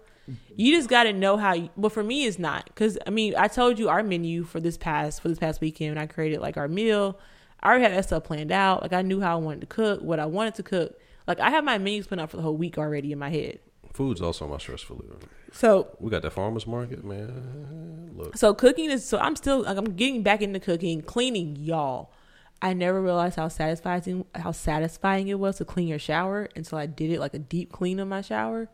[0.57, 1.53] You just got to know how.
[1.53, 4.59] You, well, for me, it's not because I mean, I told you our menu for
[4.59, 5.95] this past for this past weekend.
[5.95, 7.20] When I created like our meal,
[7.61, 8.83] I already had that stuff planned out.
[8.83, 10.99] Like I knew how I wanted to cook, what I wanted to cook.
[11.29, 13.61] Like I have my menus planned out for the whole week already in my head.
[13.97, 15.16] Food's also my stress reliever.
[15.53, 18.11] So We got that farmers market, man.
[18.14, 22.12] Look, So cooking is so I'm still like I'm getting back into cooking, cleaning, y'all.
[22.61, 26.84] I never realized how satisfying how satisfying it was to clean your shower until I
[26.84, 28.68] did it like a deep clean of my shower.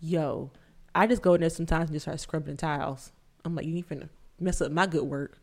[0.00, 0.50] Yo,
[0.92, 3.12] I just go in there sometimes and just start scrubbing the tiles.
[3.44, 4.08] I'm like, you ain't finna
[4.40, 5.38] mess up my good work.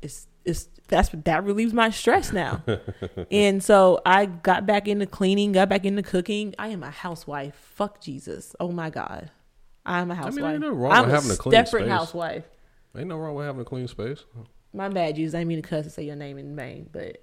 [0.00, 2.62] It's it's that's that relieves my stress now.
[3.30, 6.54] and so I got back into cleaning, got back into cooking.
[6.58, 7.54] I am a housewife.
[7.54, 8.54] Fuck Jesus.
[8.60, 9.30] Oh my God.
[9.86, 10.44] I'm a mean, housewife.
[10.52, 11.88] ain't nothing wrong I'm with a having a clean Stepford space.
[11.88, 12.44] housewife.
[12.96, 14.24] ain't no wrong with having a clean space.
[14.72, 15.34] My bad, Jesus.
[15.34, 17.18] I didn't mean to cuss and say your name in vain, but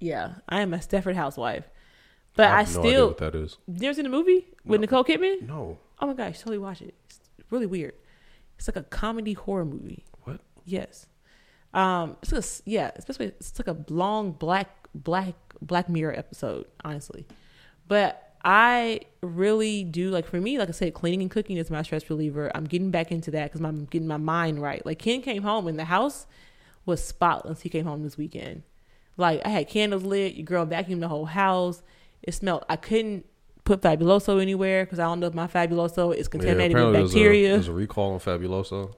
[0.00, 1.64] yeah, I am a Stepford housewife.
[2.36, 3.56] But I, no idea still, what that is.
[3.66, 5.46] you never seen the movie with Nicole Kidman?
[5.48, 6.94] No, Oh my gosh, totally watch it.
[7.06, 7.94] It's really weird.
[8.58, 10.04] It's like a comedy horror movie.
[10.24, 10.40] what?
[10.64, 11.06] Yes.
[11.76, 17.26] Um, it's yeah, especially it's like a long black black Black Mirror episode, honestly.
[17.88, 21.82] But I really do like for me, like I said, cleaning and cooking is my
[21.82, 22.50] stress reliever.
[22.54, 24.84] I'm getting back into that because I'm getting my mind right.
[24.84, 26.26] Like Ken came home and the house
[26.84, 27.62] was spotless.
[27.62, 28.62] He came home this weekend.
[29.16, 30.34] Like I had candles lit.
[30.34, 31.82] Your girl vacuumed the whole house.
[32.22, 32.64] It smelled.
[32.68, 33.26] I couldn't
[33.64, 37.10] put Fabuloso anywhere because I don't know if my Fabuloso is contaminated with apparently there's
[37.10, 37.48] a- bacteria.
[37.50, 38.94] There's a, recall on Fabuloso.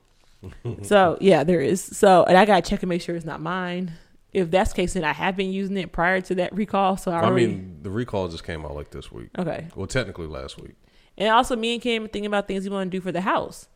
[0.83, 1.83] So yeah, there is.
[1.83, 3.93] So and I gotta check and make sure it's not mine.
[4.33, 6.97] If that's the case, then I have been using it prior to that recall.
[6.97, 9.31] So I I already mean, the recall just came out like this week.
[9.39, 9.69] okay.
[9.75, 10.75] Well, technically last week.
[11.17, 13.69] And also, me and Kim thinking about things we want to do for the house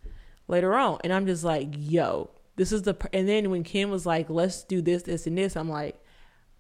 [0.49, 2.95] later on, and I'm just like, yo, this is the.
[2.95, 5.99] pr- And then when Kim was like, let's do this, this, and this, I'm like,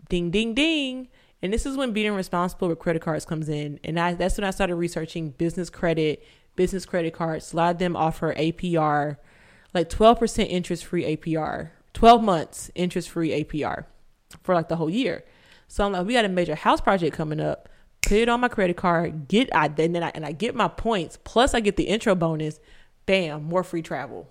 [0.09, 1.09] ding, ding, ding.
[1.43, 4.45] And this is when being responsible with credit cards comes in, and I that's when
[4.45, 6.25] I started researching business credit,
[6.57, 7.53] business credit cards.
[7.53, 9.19] A lot of them offer APR,
[9.75, 13.87] like 12% interest free APR, 12 months interest free APR
[14.43, 15.25] for like the whole year.
[15.69, 17.69] So I'm like, we got a major house project coming up.
[18.03, 19.29] Put it on my credit card.
[19.29, 21.19] Get I then I and I get my points.
[21.25, 22.61] Plus I get the intro bonus.
[23.07, 24.29] Bam, more free travel.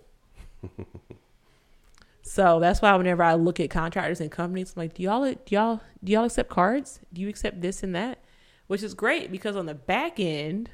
[2.21, 5.55] so that's why whenever I look at contractors and companies, I'm like, do y'all do
[5.55, 6.99] y'all do y'all accept cards?
[7.11, 8.19] Do you accept this and that?
[8.67, 10.69] Which is great because on the back end,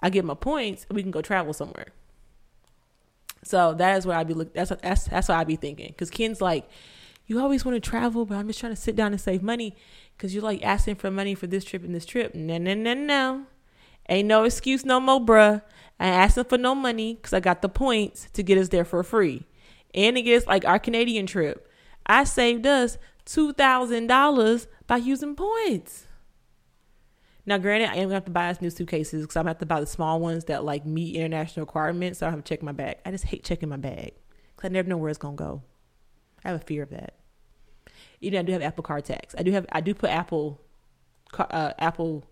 [0.00, 1.88] I get my points and we can go travel somewhere.
[3.44, 4.54] So that is what I'd be look.
[4.54, 5.88] That's that's that's what I'd be thinking.
[5.88, 6.68] Because Ken's like,
[7.26, 9.76] you always want to travel, but I'm just trying to sit down and save money.
[10.16, 12.34] Because you're like asking for money for this trip and this trip.
[12.34, 13.46] No, no, no, no.
[14.08, 15.62] Ain't no excuse no more, bruh.
[15.98, 19.02] I asking for no money because I got the points to get us there for
[19.02, 19.44] free.
[19.94, 21.68] And it gets like our Canadian trip.
[22.06, 26.06] I saved us two thousand dollars by using points.
[27.44, 29.58] Now, granted, I am gonna have to buy us new suitcases because I'm gonna have
[29.58, 32.20] to buy the small ones that like meet international requirements.
[32.20, 32.98] So I have to check my bag.
[33.04, 34.12] I just hate checking my bag
[34.54, 35.62] because I never know where it's gonna go.
[36.44, 37.14] I have a fear of that.
[38.20, 39.34] Even I do have Apple AirTags.
[39.36, 39.66] I do have.
[39.72, 40.60] I do put Apple,
[41.36, 42.24] uh, Apple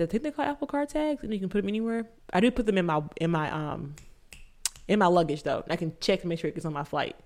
[0.00, 2.06] I think they call Apple AirTags, and you can put them anywhere.
[2.32, 3.94] I do put them in my in my um
[4.88, 5.64] in my luggage though.
[5.70, 7.16] I can check to make sure it gets on my flight,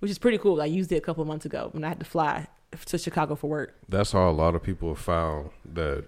[0.00, 0.60] which is pretty cool.
[0.60, 2.48] I used it a couple months ago when I had to fly
[2.86, 3.74] to Chicago for work.
[3.88, 6.04] That's how a lot of people have found that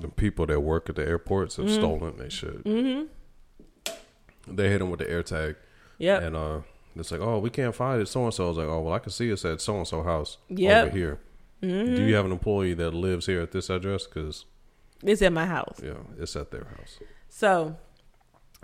[0.00, 2.64] the people that work at the airports have stolen their shit.
[2.64, 3.04] Mm-hmm.
[4.48, 5.56] They hit them with the air tag,
[5.98, 6.22] Yep.
[6.22, 6.60] and uh,
[6.96, 8.06] it's like, oh, we can't find it.
[8.08, 8.46] So and so.
[8.46, 10.86] I was like, oh, well, I can see it's at so and so house Yep.
[10.88, 11.20] over here.
[11.62, 11.94] Mm-hmm.
[11.94, 14.06] Do you have an employee that lives here at this address?
[14.06, 14.46] Because
[15.02, 15.78] It's at my house.
[15.82, 16.98] yeah, it's at their house.
[17.28, 17.76] So,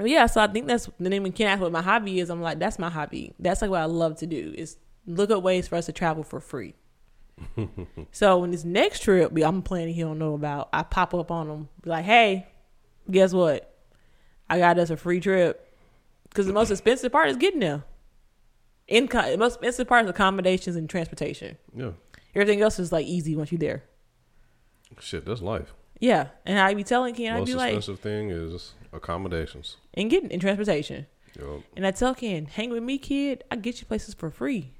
[0.02, 2.30] yeah, so I think that's the name of Ken ask what my hobby is.
[2.30, 3.34] I'm like, that's my hobby.
[3.38, 6.22] That's like what I love to do is look up ways for us to travel
[6.24, 6.74] for free.
[8.12, 11.48] so when this next trip I'm planning he don't know about, I pop up on
[11.48, 12.46] him, be like, hey,
[13.10, 13.72] guess what?
[14.48, 15.74] I got us a free trip
[16.28, 17.84] because the most expensive part is getting there.
[18.88, 21.56] Income, the most expensive part is accommodations and transportation.
[21.74, 21.92] Yeah,
[22.34, 23.82] Everything else is like easy once you're there.
[25.00, 25.72] shit, that's life.
[25.98, 29.76] Yeah, and I be telling Ken, I'd be like, most expensive thing is accommodations.
[29.94, 31.06] and getting in transportation.
[31.38, 31.62] Yup.
[31.76, 33.44] And I tell Ken, hang with me, kid.
[33.50, 34.72] I get you places for free.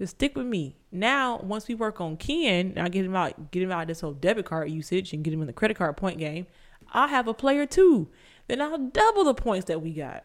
[0.00, 0.78] Just stick with me.
[0.90, 4.00] Now, once we work on Ken, I get him out, get him out of this
[4.00, 6.46] whole debit card usage and get him in the credit card point game.
[6.92, 8.08] I'll have a player too.
[8.48, 10.24] Then I'll double the points that we got.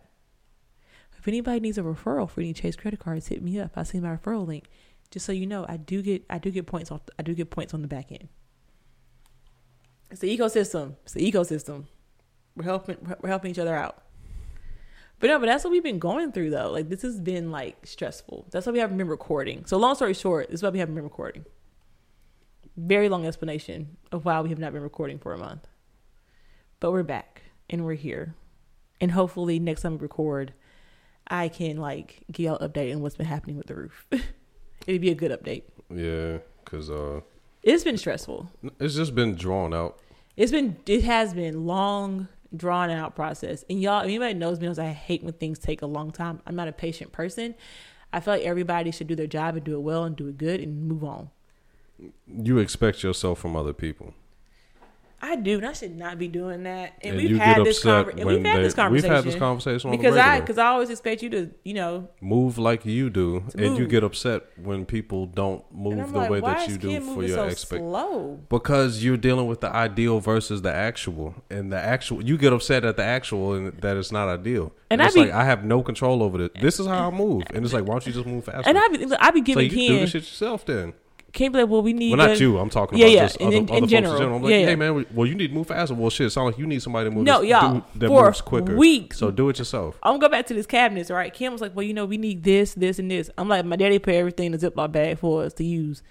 [1.20, 3.72] If anybody needs a referral for any Chase credit cards, hit me up.
[3.76, 4.70] I see my referral link.
[5.12, 7.02] Just so you know, I do get I do get points off.
[7.20, 8.30] I do get points on the back end.
[10.10, 10.96] It's the ecosystem.
[11.04, 11.88] It's the ecosystem.
[12.56, 12.96] We're helping.
[13.20, 14.05] We're helping each other out.
[15.26, 16.70] But no, but that's what we've been going through though.
[16.70, 18.46] Like this has been like stressful.
[18.52, 19.66] That's why we haven't been recording.
[19.66, 21.46] So long story short, this is why we haven't been recording.
[22.78, 25.68] Very long explanation of why we have not been recording for a month.
[26.80, 28.36] But we're back and we're here.
[29.02, 30.54] And hopefully next time we record,
[31.28, 34.06] I can like give y'all an update on what's been happening with the roof.
[34.86, 35.64] It'd be a good update.
[35.90, 37.22] Yeah, because uh,
[37.64, 38.48] It's been stressful.
[38.80, 39.98] it's just been drawn out.
[40.38, 43.64] It's been it has been long drawn out process.
[43.70, 46.41] And y'all, anybody knows me knows I hate when things take a long time.
[46.45, 47.56] I'm not a patient person.
[48.14, 50.38] I feel like everybody should do their job and do it well and do it
[50.38, 51.30] good and move on.
[52.28, 54.14] You expect yourself from other people.
[55.28, 56.94] I do, and I should not be doing that.
[57.02, 59.10] And, And we've you had this conver- and we've had they- this conversation.
[59.10, 61.74] We've had this conversation on because the I because I always expect you to you
[61.74, 66.30] know move like you do, and you get upset when people don't move the like,
[66.30, 67.84] way that you do for your so expect.
[68.50, 72.86] Because you're dealing with the ideal versus the actual, and the actual you get upset
[72.86, 74.72] at the actual, and that it's not ideal.
[74.92, 76.54] And And, I it's be- like I have no control over it.
[76.62, 78.70] This is how I move, and it's like why don't you just move faster?
[78.70, 80.94] And I be I be so giving you can do Ken this shit yourself then.
[81.36, 82.58] Ken be like, well, we need Well, not to- you.
[82.58, 84.14] I'm talking Yeah, about yeah, just in- other, in- other in folks general.
[84.14, 84.38] in general.
[84.38, 84.76] I'm like, Yeah, hey yeah.
[84.76, 85.94] man, we- well you need to move faster.
[85.94, 87.26] Well, shit, it sounds like you need somebody to move.
[87.26, 88.76] No, this, y'all, do, that for moves quicker.
[88.76, 89.20] weeks.
[89.20, 90.00] So do it yourself.
[90.02, 91.32] I'm gonna go back to this cabinets, right?
[91.32, 93.76] Kim was like, "Well, you know, we need this, this, and this." I'm like, "My
[93.76, 96.02] daddy put everything in a Ziploc bag for us to use,"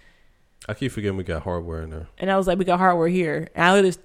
[0.68, 2.06] I keep forgetting we got hardware in there.
[2.18, 3.96] and I was like, "We got hardware here." And I literally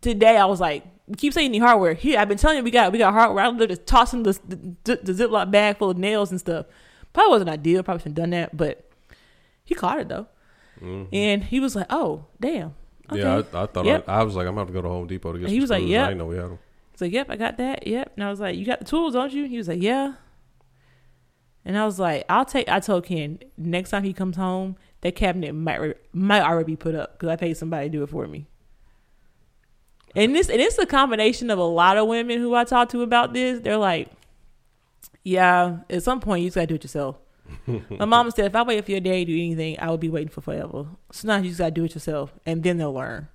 [0.00, 2.64] today I was like, "We keep saying you need hardware here." I've been telling you
[2.64, 3.44] we got we got hardware.
[3.44, 4.38] I literally just tossing the,
[4.84, 6.66] the the Ziploc bag full of nails and stuff.
[7.12, 7.82] Probably wasn't ideal.
[7.84, 8.88] Probably shouldn't have done that, but
[9.64, 10.26] he caught it though,
[10.80, 11.08] Mhm.
[11.12, 12.74] and he was like, "Oh, damn."
[13.10, 13.20] Okay.
[13.20, 14.08] Yeah, I, I thought Yep.
[14.08, 15.44] I, I was like, I'm gonna have to go to Home Depot to get.
[15.44, 15.84] And he some was like.
[15.86, 16.58] "Yep." I know we had them.
[16.92, 17.86] He's like, "Yep, I got that.
[17.86, 20.14] Yep." And I was like, "You got the tools, don't you?" He was like, "Yeah."
[21.64, 25.14] And I was like, "I'll take." I told Ken next time he comes home, that
[25.16, 28.08] cabinet might re- might already be put up because I paid somebody to do it
[28.10, 28.46] for me.
[30.16, 33.02] And this and it's a combination of a lot of women who I talk to
[33.02, 33.60] about this.
[33.60, 34.08] They're like,
[35.24, 37.16] "Yeah, at some point you just gotta do it yourself."
[37.90, 40.08] My mama said, "If I wait for your daddy to do anything, I would be
[40.10, 40.86] waiting for forever.
[41.12, 43.28] So now you just gotta do it yourself, and then they'll learn."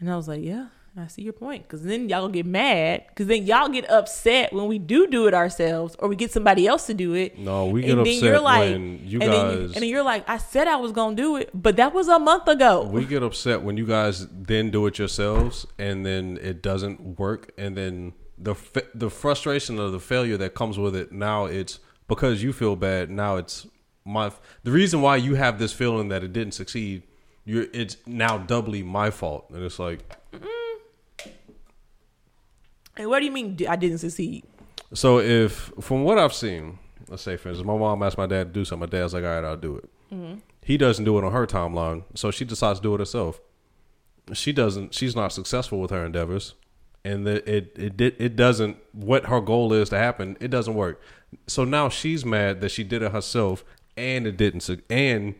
[0.00, 0.66] And I was like, "Yeah."
[0.96, 4.68] I see your point, because then y'all get mad, because then y'all get upset when
[4.68, 7.36] we do do it ourselves, or we get somebody else to do it.
[7.36, 9.72] No, we get And then upset you're like- when you and then, you, guys.
[9.74, 12.20] and then you're like, I said I was gonna do it, but that was a
[12.20, 12.84] month ago.
[12.84, 17.50] we get upset when you guys then do it yourselves, and then it doesn't work,
[17.58, 18.54] and then the
[18.94, 21.10] the frustration of the failure that comes with it.
[21.10, 23.10] Now it's because you feel bad.
[23.10, 23.66] Now it's
[24.04, 24.30] my
[24.62, 27.02] the reason why you have this feeling that it didn't succeed.
[27.44, 30.00] You're it's now doubly my fault, and it's like
[30.32, 31.30] mm.
[32.96, 34.44] and what do you mean I didn't succeed?
[34.92, 36.78] So if from what I've seen,
[37.08, 39.24] let's say for instance, my mom asked my dad to do something, my dad's like,
[39.24, 40.38] "All right, I'll do it." Mm-hmm.
[40.62, 43.40] He doesn't do it on her timeline, so she decides to do it herself.
[44.32, 44.94] She doesn't.
[44.94, 46.54] She's not successful with her endeavors,
[47.04, 50.36] and the, it it it doesn't what her goal is to happen.
[50.40, 51.02] It doesn't work.
[51.46, 53.64] So now she's mad that she did it herself,
[53.96, 54.60] and it didn't.
[54.60, 55.34] suc- And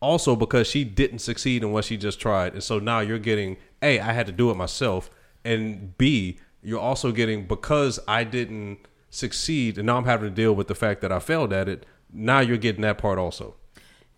[0.00, 3.56] also because she didn't succeed in what she just tried, and so now you're getting
[3.82, 5.10] a I had to do it myself,
[5.44, 8.78] and b you're also getting because I didn't
[9.10, 11.86] succeed, and now I'm having to deal with the fact that I failed at it.
[12.12, 13.54] Now you're getting that part also.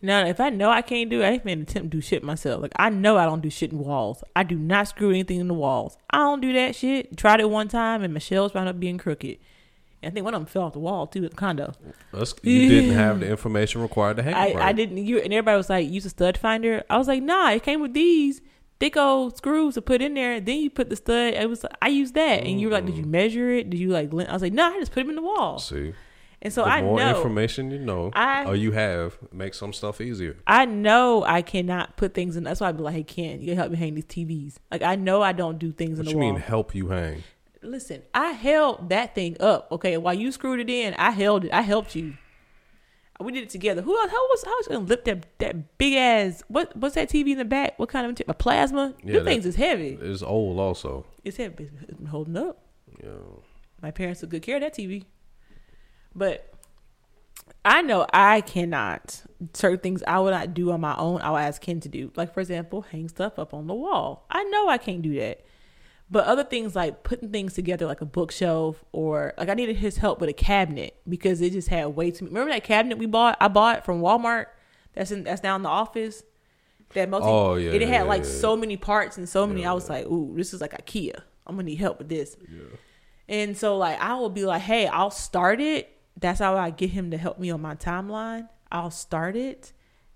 [0.03, 2.22] Now, if I know I can't do it, I ain't gonna attempt to do shit
[2.22, 2.61] myself.
[2.61, 4.22] Like I know I don't do shit in walls.
[4.36, 5.97] I do not screw anything in the walls.
[6.11, 7.16] I don't do that shit.
[7.16, 9.38] Tried it one time and my Michelle's wound up being crooked.
[10.07, 11.72] I think one of them fell off the wall too at the condo.
[12.12, 14.68] That's, you didn't have the information required to hang I.
[14.68, 14.98] I didn't.
[14.98, 16.82] You and everybody was like, use a stud finder.
[16.90, 18.40] I was like, nah, it came with these
[18.80, 20.40] thick old screws to put in there.
[20.40, 21.34] Then you put the stud.
[21.34, 23.11] It was I used that, and you were like, did you mm.
[23.11, 23.70] measure it?
[23.70, 24.12] Did you like?
[24.12, 25.59] lin-" I was like, no, I just put them in the wall.
[25.59, 25.94] See,
[26.42, 29.72] And so the I more know, information you know I- or you have makes some
[29.72, 30.36] stuff easier.
[30.46, 32.44] I know I cannot put things in.
[32.44, 34.57] That's why I'd be like, hey, Ken, you help me hang these TVs.
[34.70, 36.11] Like I know I don't do things in the.
[36.11, 36.32] What you wall.
[36.32, 37.22] mean help you hang?
[37.64, 39.68] Listen, I held that thing up.
[39.72, 41.52] Okay, while you screwed it in, I held it.
[41.52, 42.14] I helped you.
[43.20, 43.80] We did it together.
[43.80, 44.10] Who else?
[44.10, 46.42] How was how was gonna lift that that big ass?
[46.48, 47.78] What what's that TV in the back?
[47.78, 48.94] What kind of a plasma?
[49.04, 49.96] Yeah, Them things is heavy.
[50.00, 51.06] It's old also.
[51.22, 51.70] It's heavy.
[51.88, 52.58] It's been holding up.
[53.02, 53.10] Yeah.
[53.80, 55.04] My parents took good care of that TV.
[56.14, 56.52] But
[57.64, 61.20] I know I cannot certain things I would not do on my own.
[61.20, 62.10] I will ask Ken to do.
[62.16, 64.26] Like for example, hang stuff up on the wall.
[64.28, 65.44] I know I can't do that.
[66.14, 69.96] But other things like putting things together, like a bookshelf, or like I needed his
[69.96, 72.26] help with a cabinet because it just had way too.
[72.26, 72.34] Many.
[72.34, 73.36] Remember that cabinet we bought?
[73.40, 74.46] I bought it from Walmart.
[74.94, 76.22] That's in that's down in the office.
[76.90, 77.26] That multi.
[77.26, 78.30] Oh, yeah, It had yeah, like yeah.
[78.30, 79.62] so many parts and so many.
[79.62, 81.18] Yeah, I was like, ooh, this is like IKEA.
[81.48, 82.36] I'm gonna need help with this.
[82.48, 82.60] Yeah.
[83.28, 85.98] And so like I will be like, hey, I'll start it.
[86.16, 88.48] That's how I get him to help me on my timeline.
[88.70, 89.72] I'll start it.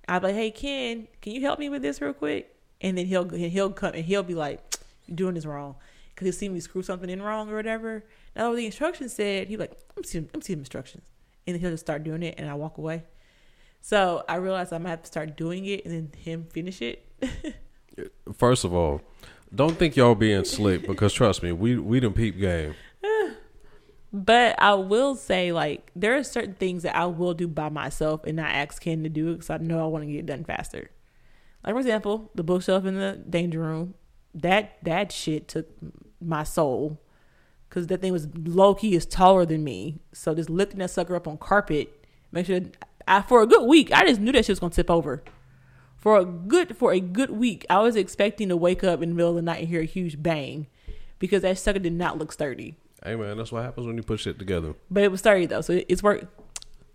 [0.06, 2.54] I'll be like, hey Ken, can you help me with this real quick?
[2.80, 4.62] And then he'll he'll come and he'll be like,
[5.08, 5.74] you're doing this wrong.
[6.14, 8.04] Cause he'll see me screw something in wrong or whatever.
[8.34, 11.04] Now what the instructions said, he like, let me see let me see the instructions.
[11.46, 13.04] And he'll just start doing it and I walk away.
[13.80, 17.06] So I realized I might have to start doing it and then him finish it.
[18.34, 19.00] First of all,
[19.54, 22.74] don't think y'all being slick because trust me, we we done peep game.
[24.10, 28.24] But I will say, like, there are certain things that I will do by myself
[28.24, 30.44] and not ask Ken to do because I know I want to get it done
[30.44, 30.90] faster.
[31.62, 33.92] Like, for example, the bookshelf in the danger room.
[34.42, 35.66] That that shit took
[36.20, 37.00] my soul
[37.68, 40.00] because that thing was low key is taller than me.
[40.12, 42.60] So just lifting that sucker up on carpet, make sure
[43.06, 45.22] I for a good week I just knew that shit was gonna tip over.
[45.96, 49.14] For a good for a good week, I was expecting to wake up in the
[49.14, 50.68] middle of the night and hear a huge bang
[51.18, 52.76] because that sucker did not look sturdy.
[53.04, 54.74] Hey man, that's what happens when you put shit together.
[54.90, 56.26] But it was sturdy though, so it's worked.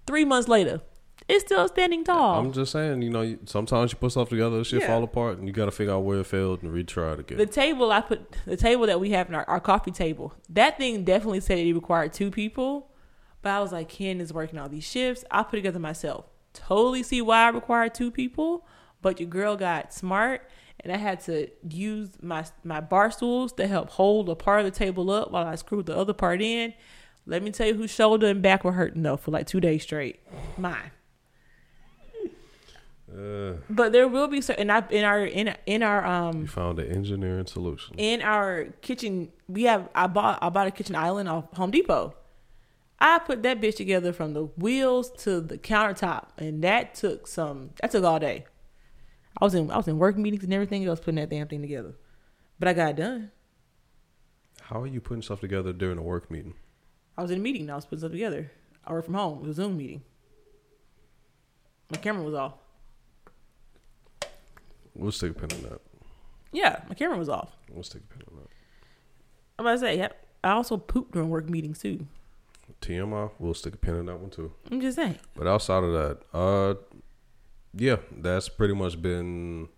[0.06, 0.82] Three months later,
[1.28, 2.40] it's still standing tall.
[2.40, 4.88] I'm just saying, you know, sometimes you put stuff together, shit Yeah.
[4.88, 7.38] fall apart, and you got to figure out where it failed and retry it again.
[7.38, 10.78] the table I put, the table that we have in our, our coffee table, that
[10.78, 12.90] thing definitely said it required two people.
[13.42, 15.26] But I was like, Ken is working all these shifts.
[15.30, 16.26] I put it together myself.
[16.54, 18.66] Totally see why I required two people.
[19.02, 20.50] But your girl got smart,
[20.80, 24.66] and I had to use my my bar stools to help hold a part of
[24.66, 26.74] the table up while I screwed the other part in.
[27.26, 29.84] Let me tell you, whose shoulder and back were hurting though for like two days
[29.84, 30.22] straight.
[30.58, 30.92] Mine.
[33.16, 36.48] Uh, But there will be certain in our in our in, in our um you
[36.48, 37.96] found an engineering solution.
[37.98, 42.16] in our kitchen we have I bought I bought a kitchen island off Home Depot.
[43.00, 47.72] I put that bitch together from the wheels to the countertop and that took some
[47.82, 48.46] that took all day.
[49.40, 51.62] I was in I was in work meetings and everything else putting that damn thing
[51.62, 51.96] together.
[52.60, 53.32] But I got it done.
[54.62, 56.54] How are you putting stuff together during a work meeting?
[57.18, 58.50] I was in a meeting and I was putting stuff together.
[58.86, 59.40] I work from home.
[59.40, 60.02] It was a Zoom meeting.
[61.92, 62.54] My camera was off.
[64.96, 65.82] We'll stick a pin in that.
[66.52, 67.56] Yeah, my camera was off.
[67.72, 68.48] We'll stick a pin in that.
[69.58, 70.10] I'm about to say, yeah,
[70.44, 72.06] I also pooped during work meetings too.
[72.82, 74.52] TMI, we'll stick a pin in that one too.
[74.72, 75.18] I'm just saying.
[75.36, 76.76] But outside of that, uh,
[77.74, 79.70] yeah, that's pretty much been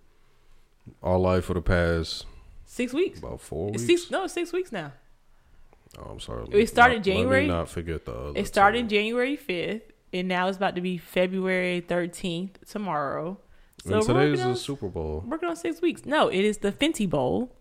[1.04, 2.26] our life for the past
[2.66, 3.20] Six weeks.
[3.20, 3.86] about four weeks.
[3.86, 4.92] six no, six weeks now.
[5.98, 6.46] Oh, I'm sorry.
[6.52, 7.48] It started Not- January.
[7.48, 8.12] not forget the.
[8.14, 8.96] Other It started two.
[8.98, 13.38] January 5th, and now it's about to be February 13th tomorrow.
[13.86, 15.24] So and today's working, the Super Bowl.
[15.28, 16.06] working on six weeks.
[16.06, 17.52] No, it is the Fenty Bowl.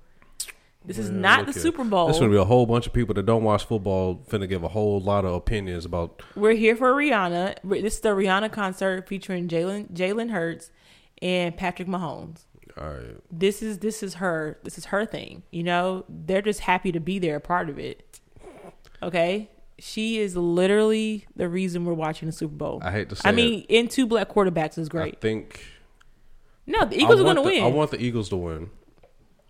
[0.86, 1.62] This is Man, not the here.
[1.62, 2.06] Super Bowl.
[2.06, 4.68] There's gonna be a whole bunch of people that don't watch football finna give a
[4.68, 6.22] whole lot of opinions about.
[6.34, 7.56] We're here for Rihanna.
[7.64, 10.70] This is the Rihanna concert featuring Jalen Jalen Hurts
[11.22, 12.44] and Patrick Mahomes.
[12.76, 15.42] All right, This is this is her this is her thing.
[15.50, 18.20] You know, they're just happy to be there, a part of it.
[19.02, 19.48] Okay,
[19.78, 22.80] she is literally the reason we're watching the Super Bowl.
[22.82, 25.16] I hate to say I mean, in two black quarterbacks is great.
[25.16, 25.62] I think
[26.66, 27.62] No, the Eagles I are going to win.
[27.64, 28.70] I want the Eagles to win.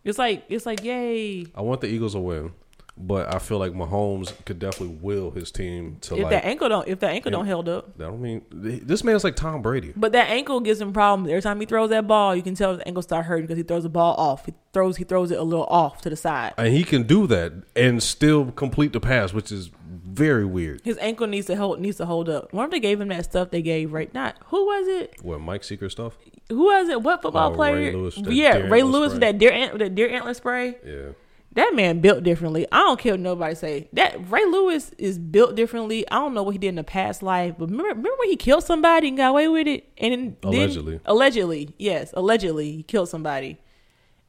[0.02, 1.46] it's like it's like yay.
[1.54, 2.52] I want the Eagles to win.
[2.97, 6.30] But I feel like Mahomes could definitely will his team to If like.
[6.30, 9.34] that ankle don't, if that ankle don't held up, I don't mean this man's like
[9.36, 9.92] Tom Brady.
[9.97, 11.28] but that ankle gives him problems.
[11.28, 13.62] Every time he throws that ball, you can tell the ankle start hurting because he
[13.64, 14.47] throws the ball off.
[14.47, 16.55] He throws, he throws it a little off to the side.
[16.57, 19.70] And he can do that and still complete the pass, which is
[20.07, 20.80] very weird.
[20.84, 22.51] His ankle needs to hold, needs to hold up.
[22.53, 25.16] If they gave him that stuff they gave right not who was it?
[25.22, 26.16] What Mike Seeker stuff?
[26.49, 27.03] Who was it?
[27.03, 27.74] What football Oh, player?
[27.74, 29.14] Ray Lewis, yeah, Ray Lewis spray.
[29.14, 30.76] with that deer ant, with that deer antler spray.
[30.86, 31.09] Yeah,
[31.55, 32.66] That man built differently.
[32.72, 33.88] I don't care what nobody say.
[33.92, 36.05] That Ray Lewis is built differently.
[36.11, 38.36] I don't know what he did in the past life, but remember, remember when he
[38.36, 39.88] killed somebody and got away with it?
[39.98, 41.00] And then, Allegedly.
[41.05, 43.59] allegedly, yes, allegedly, he killed somebody,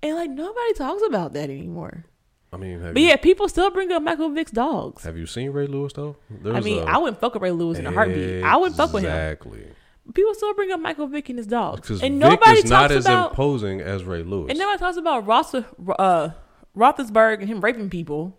[0.03, 2.05] and like nobody talks about that anymore.
[2.53, 5.03] I mean, But you, yeah, people still bring up Michael Vick's dogs.
[5.03, 6.15] have you seen Ray Lewis though?
[6.31, 8.43] I There's mean, a- I wouldn't fuck with Ray Lewis in a heartbeat.
[8.43, 9.09] I wouldn't fuck with him.
[9.09, 9.65] Exactly.
[10.13, 12.81] People still bring up Michael Vick and his dogs, Because and Vick nobody is not
[12.89, 13.31] talks as about.
[13.31, 14.51] imposing as Ray Lewis.
[14.51, 16.29] and nobody talks about Ross, uh,
[16.75, 18.37] Roethlisberger and him raping people.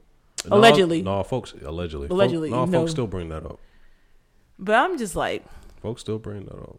[0.48, 1.02] No, allegedly.
[1.02, 2.78] no, folks allegedly, Allegedly, Folk, no, no.
[2.80, 3.58] folks still bring that up.
[4.58, 5.44] But I'm just like,
[5.82, 6.78] Folks still bring that up.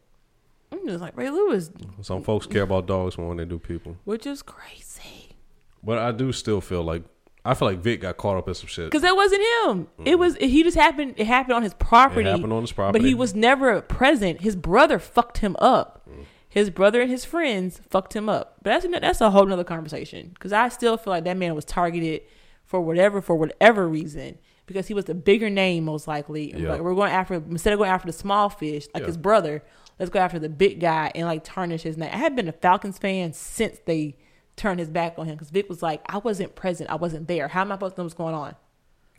[0.72, 1.70] I'm just like Ray Lewis,
[2.02, 3.98] Some folks care about dogs more than they do people.
[4.06, 5.36] which is crazy.
[5.84, 7.04] But I do still feel like
[7.46, 8.86] I feel like Vick got caught up in some shit.
[8.86, 9.88] Because that wasn't him.
[10.06, 11.14] It was he just happened.
[11.18, 12.28] It happened on his property.
[12.28, 14.42] It happened on his property, but he was never present.
[14.42, 16.02] His brother fucked him up.
[16.10, 16.26] Mm.
[16.50, 18.58] His brother and his friends fucked him up.
[18.64, 20.30] But that's that's a whole nother conversation.
[20.34, 22.22] Because I still feel like that man was targeted
[22.66, 24.38] for whatever for whatever reason.
[24.66, 26.54] Because he was the bigger name, most likely.
[26.54, 26.72] Yeah.
[26.74, 29.08] Like we're going after instead of going after the small fish, like Yeah.
[29.08, 29.64] his brother.
[30.00, 32.10] Let's go after the big guy and like tarnish his name.
[32.14, 34.16] I have been a Falcons fan since they
[34.56, 35.36] turned his back on him.
[35.36, 36.90] Because Vick was like, I wasn't present.
[36.90, 37.48] I wasn't there.
[37.48, 38.56] How am I supposed to know what's going on?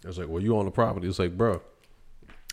[0.04, 1.08] I was like, well, you on the property?
[1.08, 1.60] It's like, bro,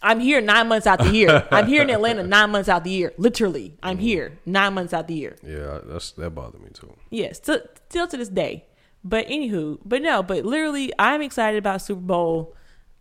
[0.05, 1.47] I'm here nine months out the year.
[1.51, 3.11] I'm here in Atlanta nine months out the year.
[3.17, 4.05] Literally, I'm mm-hmm.
[4.05, 5.35] here nine months out the year.
[5.41, 6.95] yeah, that's that bothered me too.
[7.09, 8.65] Yes, still, still to this day.
[9.03, 12.55] But anywho, but no, but literally, I'm excited about Super Bowl.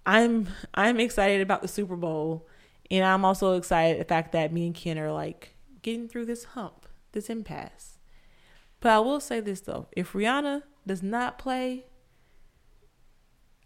[0.06, 2.48] I'm I'm excited about the Super Bowl,
[2.90, 6.44] and I'm also excited the fact that me and Ken are like getting through this
[6.44, 7.98] hump, this impasse.
[8.80, 11.84] But I will say this though: if Rihanna does not play,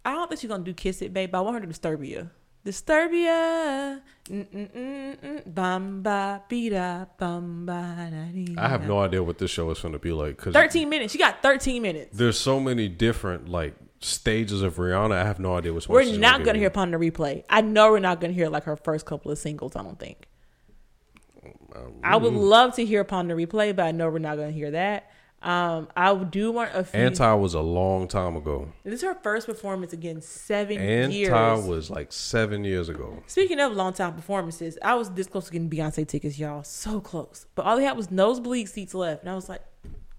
[0.05, 2.31] I don't think she's gonna do "Kiss It Better." I want her to Disturbia.
[2.65, 8.59] Disturbia, bamba bida bamba.
[8.59, 11.13] I have no idea what this show is going to be like because 13 minutes.
[11.13, 12.17] She got 13 minutes.
[12.17, 15.13] there's so many different like stages of Rihanna.
[15.13, 15.83] I have no idea one.
[15.89, 17.45] We're not going to hear Pon de Replay.
[17.49, 19.77] I know we're not going to hear like her first couple of singles.
[19.77, 20.27] I don't think.
[21.75, 22.49] Um, I would mm.
[22.49, 25.11] love to hear Pon de Replay, but I know we're not going to hear that.
[25.41, 26.99] Um, I do want a few.
[26.99, 28.73] Anti was a long time ago.
[28.83, 31.33] this is her first performance again seven Anti years.
[31.33, 33.23] Anti was like seven years ago.
[33.29, 36.65] Speaking of long time performances, I was this close to getting Beyonce tickets, y'all.
[36.65, 39.63] So close, but all they had was nosebleed seats left, and I was like,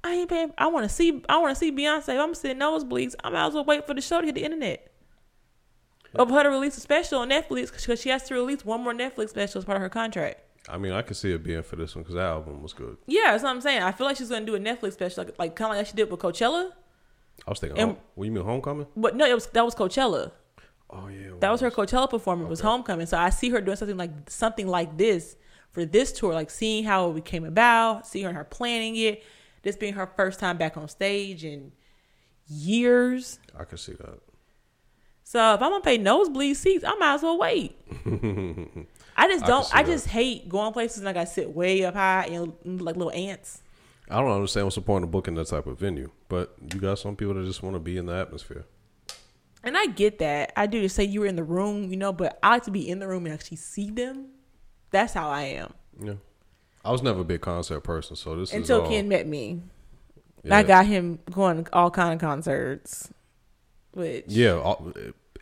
[0.06, 0.54] I ain't paying.
[0.58, 1.22] I want to see.
[1.28, 2.10] I want to see Beyonce.
[2.10, 3.16] If I'm sitting nosebleeds.
[3.22, 4.90] I might as well wait for the show to hit the internet.
[6.16, 8.94] For her to release a special on Netflix because she has to release one more
[8.94, 10.42] Netflix special as part of her contract.
[10.70, 12.98] I mean, I could see it being for this one because that album was good.
[13.08, 13.82] Yeah, that's what I'm saying.
[13.82, 15.94] I feel like she's gonna do a Netflix special, like, like kind of like she
[15.94, 16.72] did with Coachella.
[17.48, 18.88] I was thinking, And- oh, what you mean Homecoming?
[18.96, 20.32] But no, it was that was Coachella.
[20.92, 22.50] Oh yeah, That was her Coachella performance.
[22.50, 23.06] Was Homecoming.
[23.06, 25.36] So I see her doing something like something like this
[25.72, 29.24] for this tour, like seeing how it came about, seeing her, her planning it,
[29.62, 31.72] this being her first time back on stage in
[32.48, 33.40] years.
[33.58, 34.20] I could see that.
[35.24, 37.78] So if I'm gonna pay nosebleed seats, I might as well wait.
[39.20, 39.76] I just don't.
[39.76, 39.92] I, that.
[39.92, 42.96] just hate going places and I got to sit way up high and mm, like
[42.96, 43.62] little ants.
[44.10, 46.98] I don't understand what's the point of booking that type of venue, but you got
[47.00, 48.66] some people that just want to be in the atmosphere.
[49.62, 50.54] And I get that.
[50.56, 52.72] I do to say you were in the room, you know, but I like to
[52.72, 54.30] be in the room and actually see them.
[54.92, 55.74] That's how I am.
[56.02, 56.14] Yeah,
[56.84, 59.62] I was never a big concert person, so this Until is all, Ken met me.
[60.44, 63.12] yeah, I got him going all kind of concerts.
[63.92, 64.94] Which yeah, all,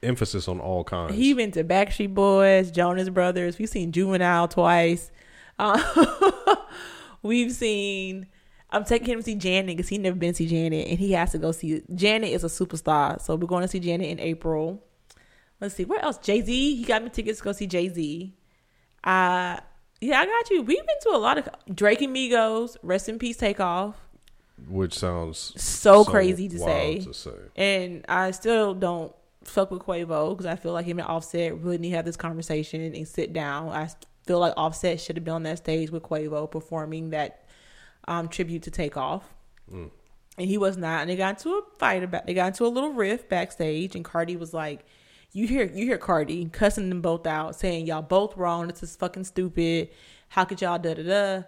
[0.04, 1.16] emphasis on all kinds.
[1.16, 3.58] he went to Backstreet Boys, Jonas Brothers.
[3.58, 5.12] We've seen Juvenile twice.
[5.60, 6.56] Uh,
[7.22, 8.28] we've seen.
[8.70, 11.14] I'm taking him to see Janet because he never been to see Janet, and he
[11.14, 11.82] has to go see.
[11.95, 14.84] Janet is a superstar, so we're going to see Janet in April.
[15.62, 16.18] Let's see where else.
[16.20, 16.76] Jay Z.
[16.76, 18.34] He got me tickets to go see Jay Z.
[19.04, 19.58] Uh
[20.00, 20.62] yeah, I got you.
[20.62, 22.78] We've been to a lot of Drake and Migos.
[22.84, 23.95] Rest in peace, Takeoff.
[24.70, 27.00] which sounds So, crazy to say.
[27.00, 27.32] To say.
[27.56, 29.16] And I still don't
[29.50, 32.18] fuck with Quavo because I feel like him and Offset really need to have this
[32.18, 33.70] conversation and sit down.
[33.70, 33.89] I
[34.26, 37.45] feel like Offset should have been on that stage with Quavo performing that
[38.08, 39.24] um, tribute to Takeoff.
[39.72, 39.91] Mm.
[40.38, 41.02] And he was not.
[41.02, 42.26] And they got into a fight about.
[42.26, 44.86] They got into a little riff backstage, and Cardi was like,
[45.32, 48.68] "You hear, you hear Cardi cussing them both out, saying y'all both wrong.
[48.68, 49.89] This is fucking stupid.
[50.30, 51.43] How could y'all da da da?"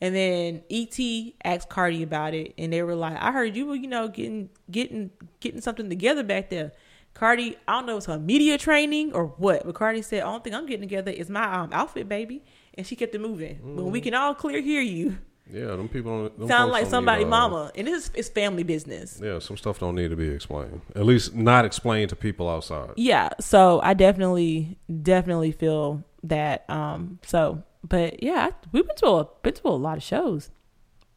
[0.00, 0.98] And then ET
[1.44, 4.50] asked Cardi about it, and they were like, "I heard you were, you know, getting
[4.68, 6.72] getting getting something together back there."
[7.14, 10.40] Cardi, I don't know if it's her media training or what, but Cardi said, "Only
[10.40, 12.44] thing I'm getting together is my um, outfit, baby,"
[12.74, 13.58] and she kept it moving.
[13.76, 15.18] When we can all clear hear you,
[15.50, 18.28] Yeah, them people don't them sound like somebody need, uh, mama, and this is it's
[18.28, 19.20] family business.
[19.22, 20.80] Yeah, some stuff don't need to be explained.
[20.94, 22.90] At least not explained to people outside.
[22.96, 26.64] Yeah, so I definitely, definitely feel that.
[26.70, 30.50] Um, so, but yeah, we've been to a been to a lot of shows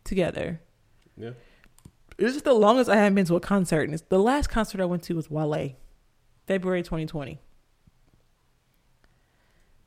[0.04, 0.60] together.
[1.18, 1.32] Yeah.
[2.18, 3.82] It's just the longest I haven't been to a concert.
[3.82, 5.76] And it's, the last concert I went to was Wale,
[6.46, 7.40] February 2020.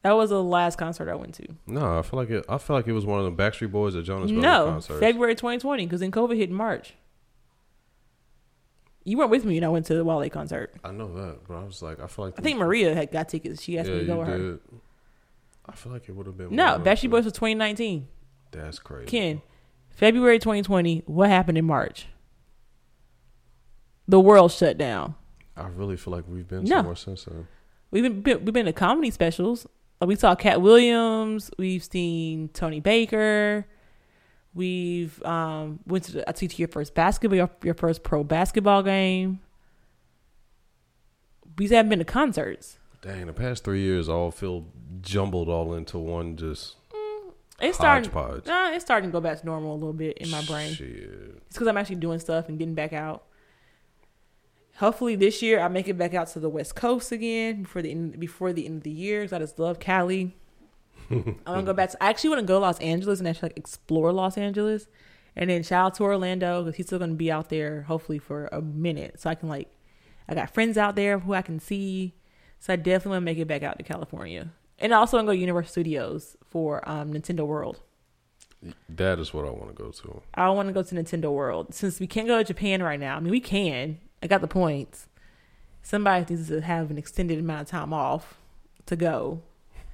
[0.02, 1.46] That was the last concert I went to.
[1.66, 2.44] No, I feel like it.
[2.48, 5.00] I feel like it was one of the Backstreet Boys at Jonas Brothers no, concerts.
[5.00, 6.94] February 2020, because then COVID hit in March.
[9.04, 10.74] You weren't with me when I went to the Wale concert.
[10.84, 13.28] I know that, but I was like, I feel like I think Maria had got
[13.28, 13.62] tickets.
[13.62, 14.38] She asked yeah, me to go you with her.
[14.38, 14.60] did.
[15.66, 16.54] I feel like it would have been.
[16.54, 17.10] No, one of those Backstreet.
[17.10, 18.06] Boys was 2019.
[18.52, 19.06] That's crazy.
[19.06, 19.42] Ken,
[19.90, 21.02] February 2020.
[21.06, 22.06] What happened in March?
[24.06, 25.16] The world shut down.
[25.58, 26.76] I really feel like we've been No.
[26.76, 27.48] somewhere since then.
[27.90, 29.66] We've been, been we've been to comedy specials.
[30.00, 31.50] We saw Katt Williams.
[31.58, 33.66] We've seen Tony Baker.
[34.54, 38.82] We've um went to the, I to your first basketball your, your first pro basketball
[38.82, 39.40] game.
[41.56, 42.78] We just haven't been to concerts.
[43.02, 44.66] Dang, the past three years all feel
[45.00, 46.76] jumbled all into one just
[47.60, 48.10] It's starting.
[48.46, 50.72] Nah, it's starting to go back to normal a little bit in my brain.
[50.72, 50.88] Shit.
[51.46, 53.24] It's because I'm actually doing stuff and getting back out.
[54.78, 57.90] Hopefully this year I make it back out to the West Coast again before the
[57.90, 60.36] end, before the end of the year because I just love Cali.
[61.10, 61.90] I want to go back.
[61.90, 64.86] To, I actually want to go to Los Angeles and actually like explore Los Angeles,
[65.34, 68.20] and then shout out to Orlando because he's still going to be out there hopefully
[68.20, 69.68] for a minute, so I can like
[70.28, 72.14] I got friends out there who I can see.
[72.60, 75.26] So I definitely want to make it back out to California, and I also want
[75.26, 77.80] to go to Universal Studios for um, Nintendo World.
[78.88, 80.22] That is what I want to go to.
[80.34, 83.16] I want to go to Nintendo World since we can't go to Japan right now.
[83.16, 83.98] I mean, we can.
[84.22, 85.06] I got the points.
[85.82, 88.36] Somebody needs to have an extended amount of time off
[88.86, 89.42] to go.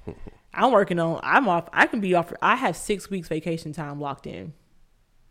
[0.53, 1.19] I'm working on.
[1.23, 1.69] I'm off.
[1.73, 2.31] I can be off.
[2.41, 4.53] I have six weeks vacation time locked in.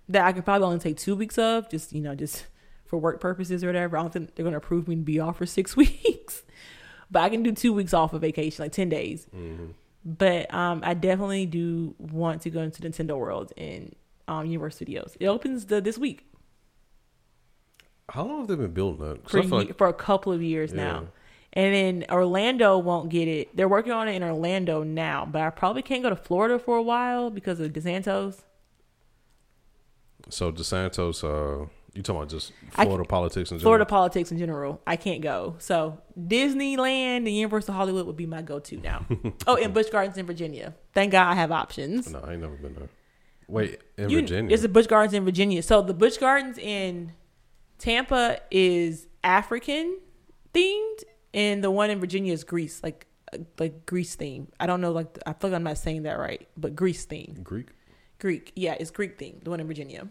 [0.08, 2.46] That I can probably only take two weeks of, just you know, just
[2.84, 3.96] for work purposes or whatever.
[3.96, 6.42] I don't think they're going to approve me to be off for six weeks,
[7.10, 9.26] but I can do two weeks off of vacation, like ten days.
[9.32, 9.66] hmm
[10.04, 13.94] But um, I definitely do want to go into Nintendo World in
[14.28, 15.16] um, Universal Studios.
[15.18, 16.26] It opens the this week
[18.10, 19.28] How long have they been building that?
[19.28, 20.82] for, I like, for a couple of years Yeah.
[20.84, 21.04] now.
[21.56, 23.56] And then Orlando won't get it.
[23.56, 26.76] They're working on it in Orlando now, but I probably can't go to Florida for
[26.76, 28.42] a while because of DeSantis.
[30.28, 31.22] so DeSantis.
[31.22, 33.62] Uh, you talking about just I- Florida politics in general?
[33.70, 35.54] Florida politics in general, I can't go.
[35.58, 39.06] So Disneyland and Universal Hollywood would be my go-to now.
[39.46, 40.74] oh, and Busch Gardens in Virginia.
[40.92, 42.10] Thank God I have options.
[42.10, 42.88] No, I ain't never been there.
[43.46, 44.52] Wait, in You- Virginia.
[44.52, 45.62] It's the Busch Gardens in Virginia.
[45.62, 47.12] So the Busch Gardens in
[47.78, 49.98] Tampa is African
[50.52, 53.06] themed, and the one in Virginia is Greece, like
[53.58, 54.48] like Greece theme.
[54.60, 57.40] I don't know, like I feel like I'm not saying that right, but Greece theme,
[57.42, 57.68] Greek.
[58.18, 58.52] Greek.
[58.54, 59.40] Yeah, it's Greek theme.
[59.42, 60.08] The one in Virginia.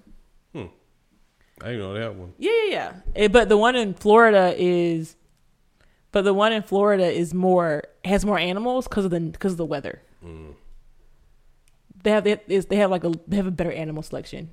[1.62, 2.34] I didn't know that one.
[2.38, 2.94] Yeah, yeah, yeah.
[3.16, 5.16] Eh, but the one in Florida is,
[6.12, 9.58] but the one in Florida is more has more animals because of the because of
[9.58, 10.02] the weather.
[10.26, 10.56] Mm.
[12.04, 14.50] They have they, is they have like a they have a better animal selection.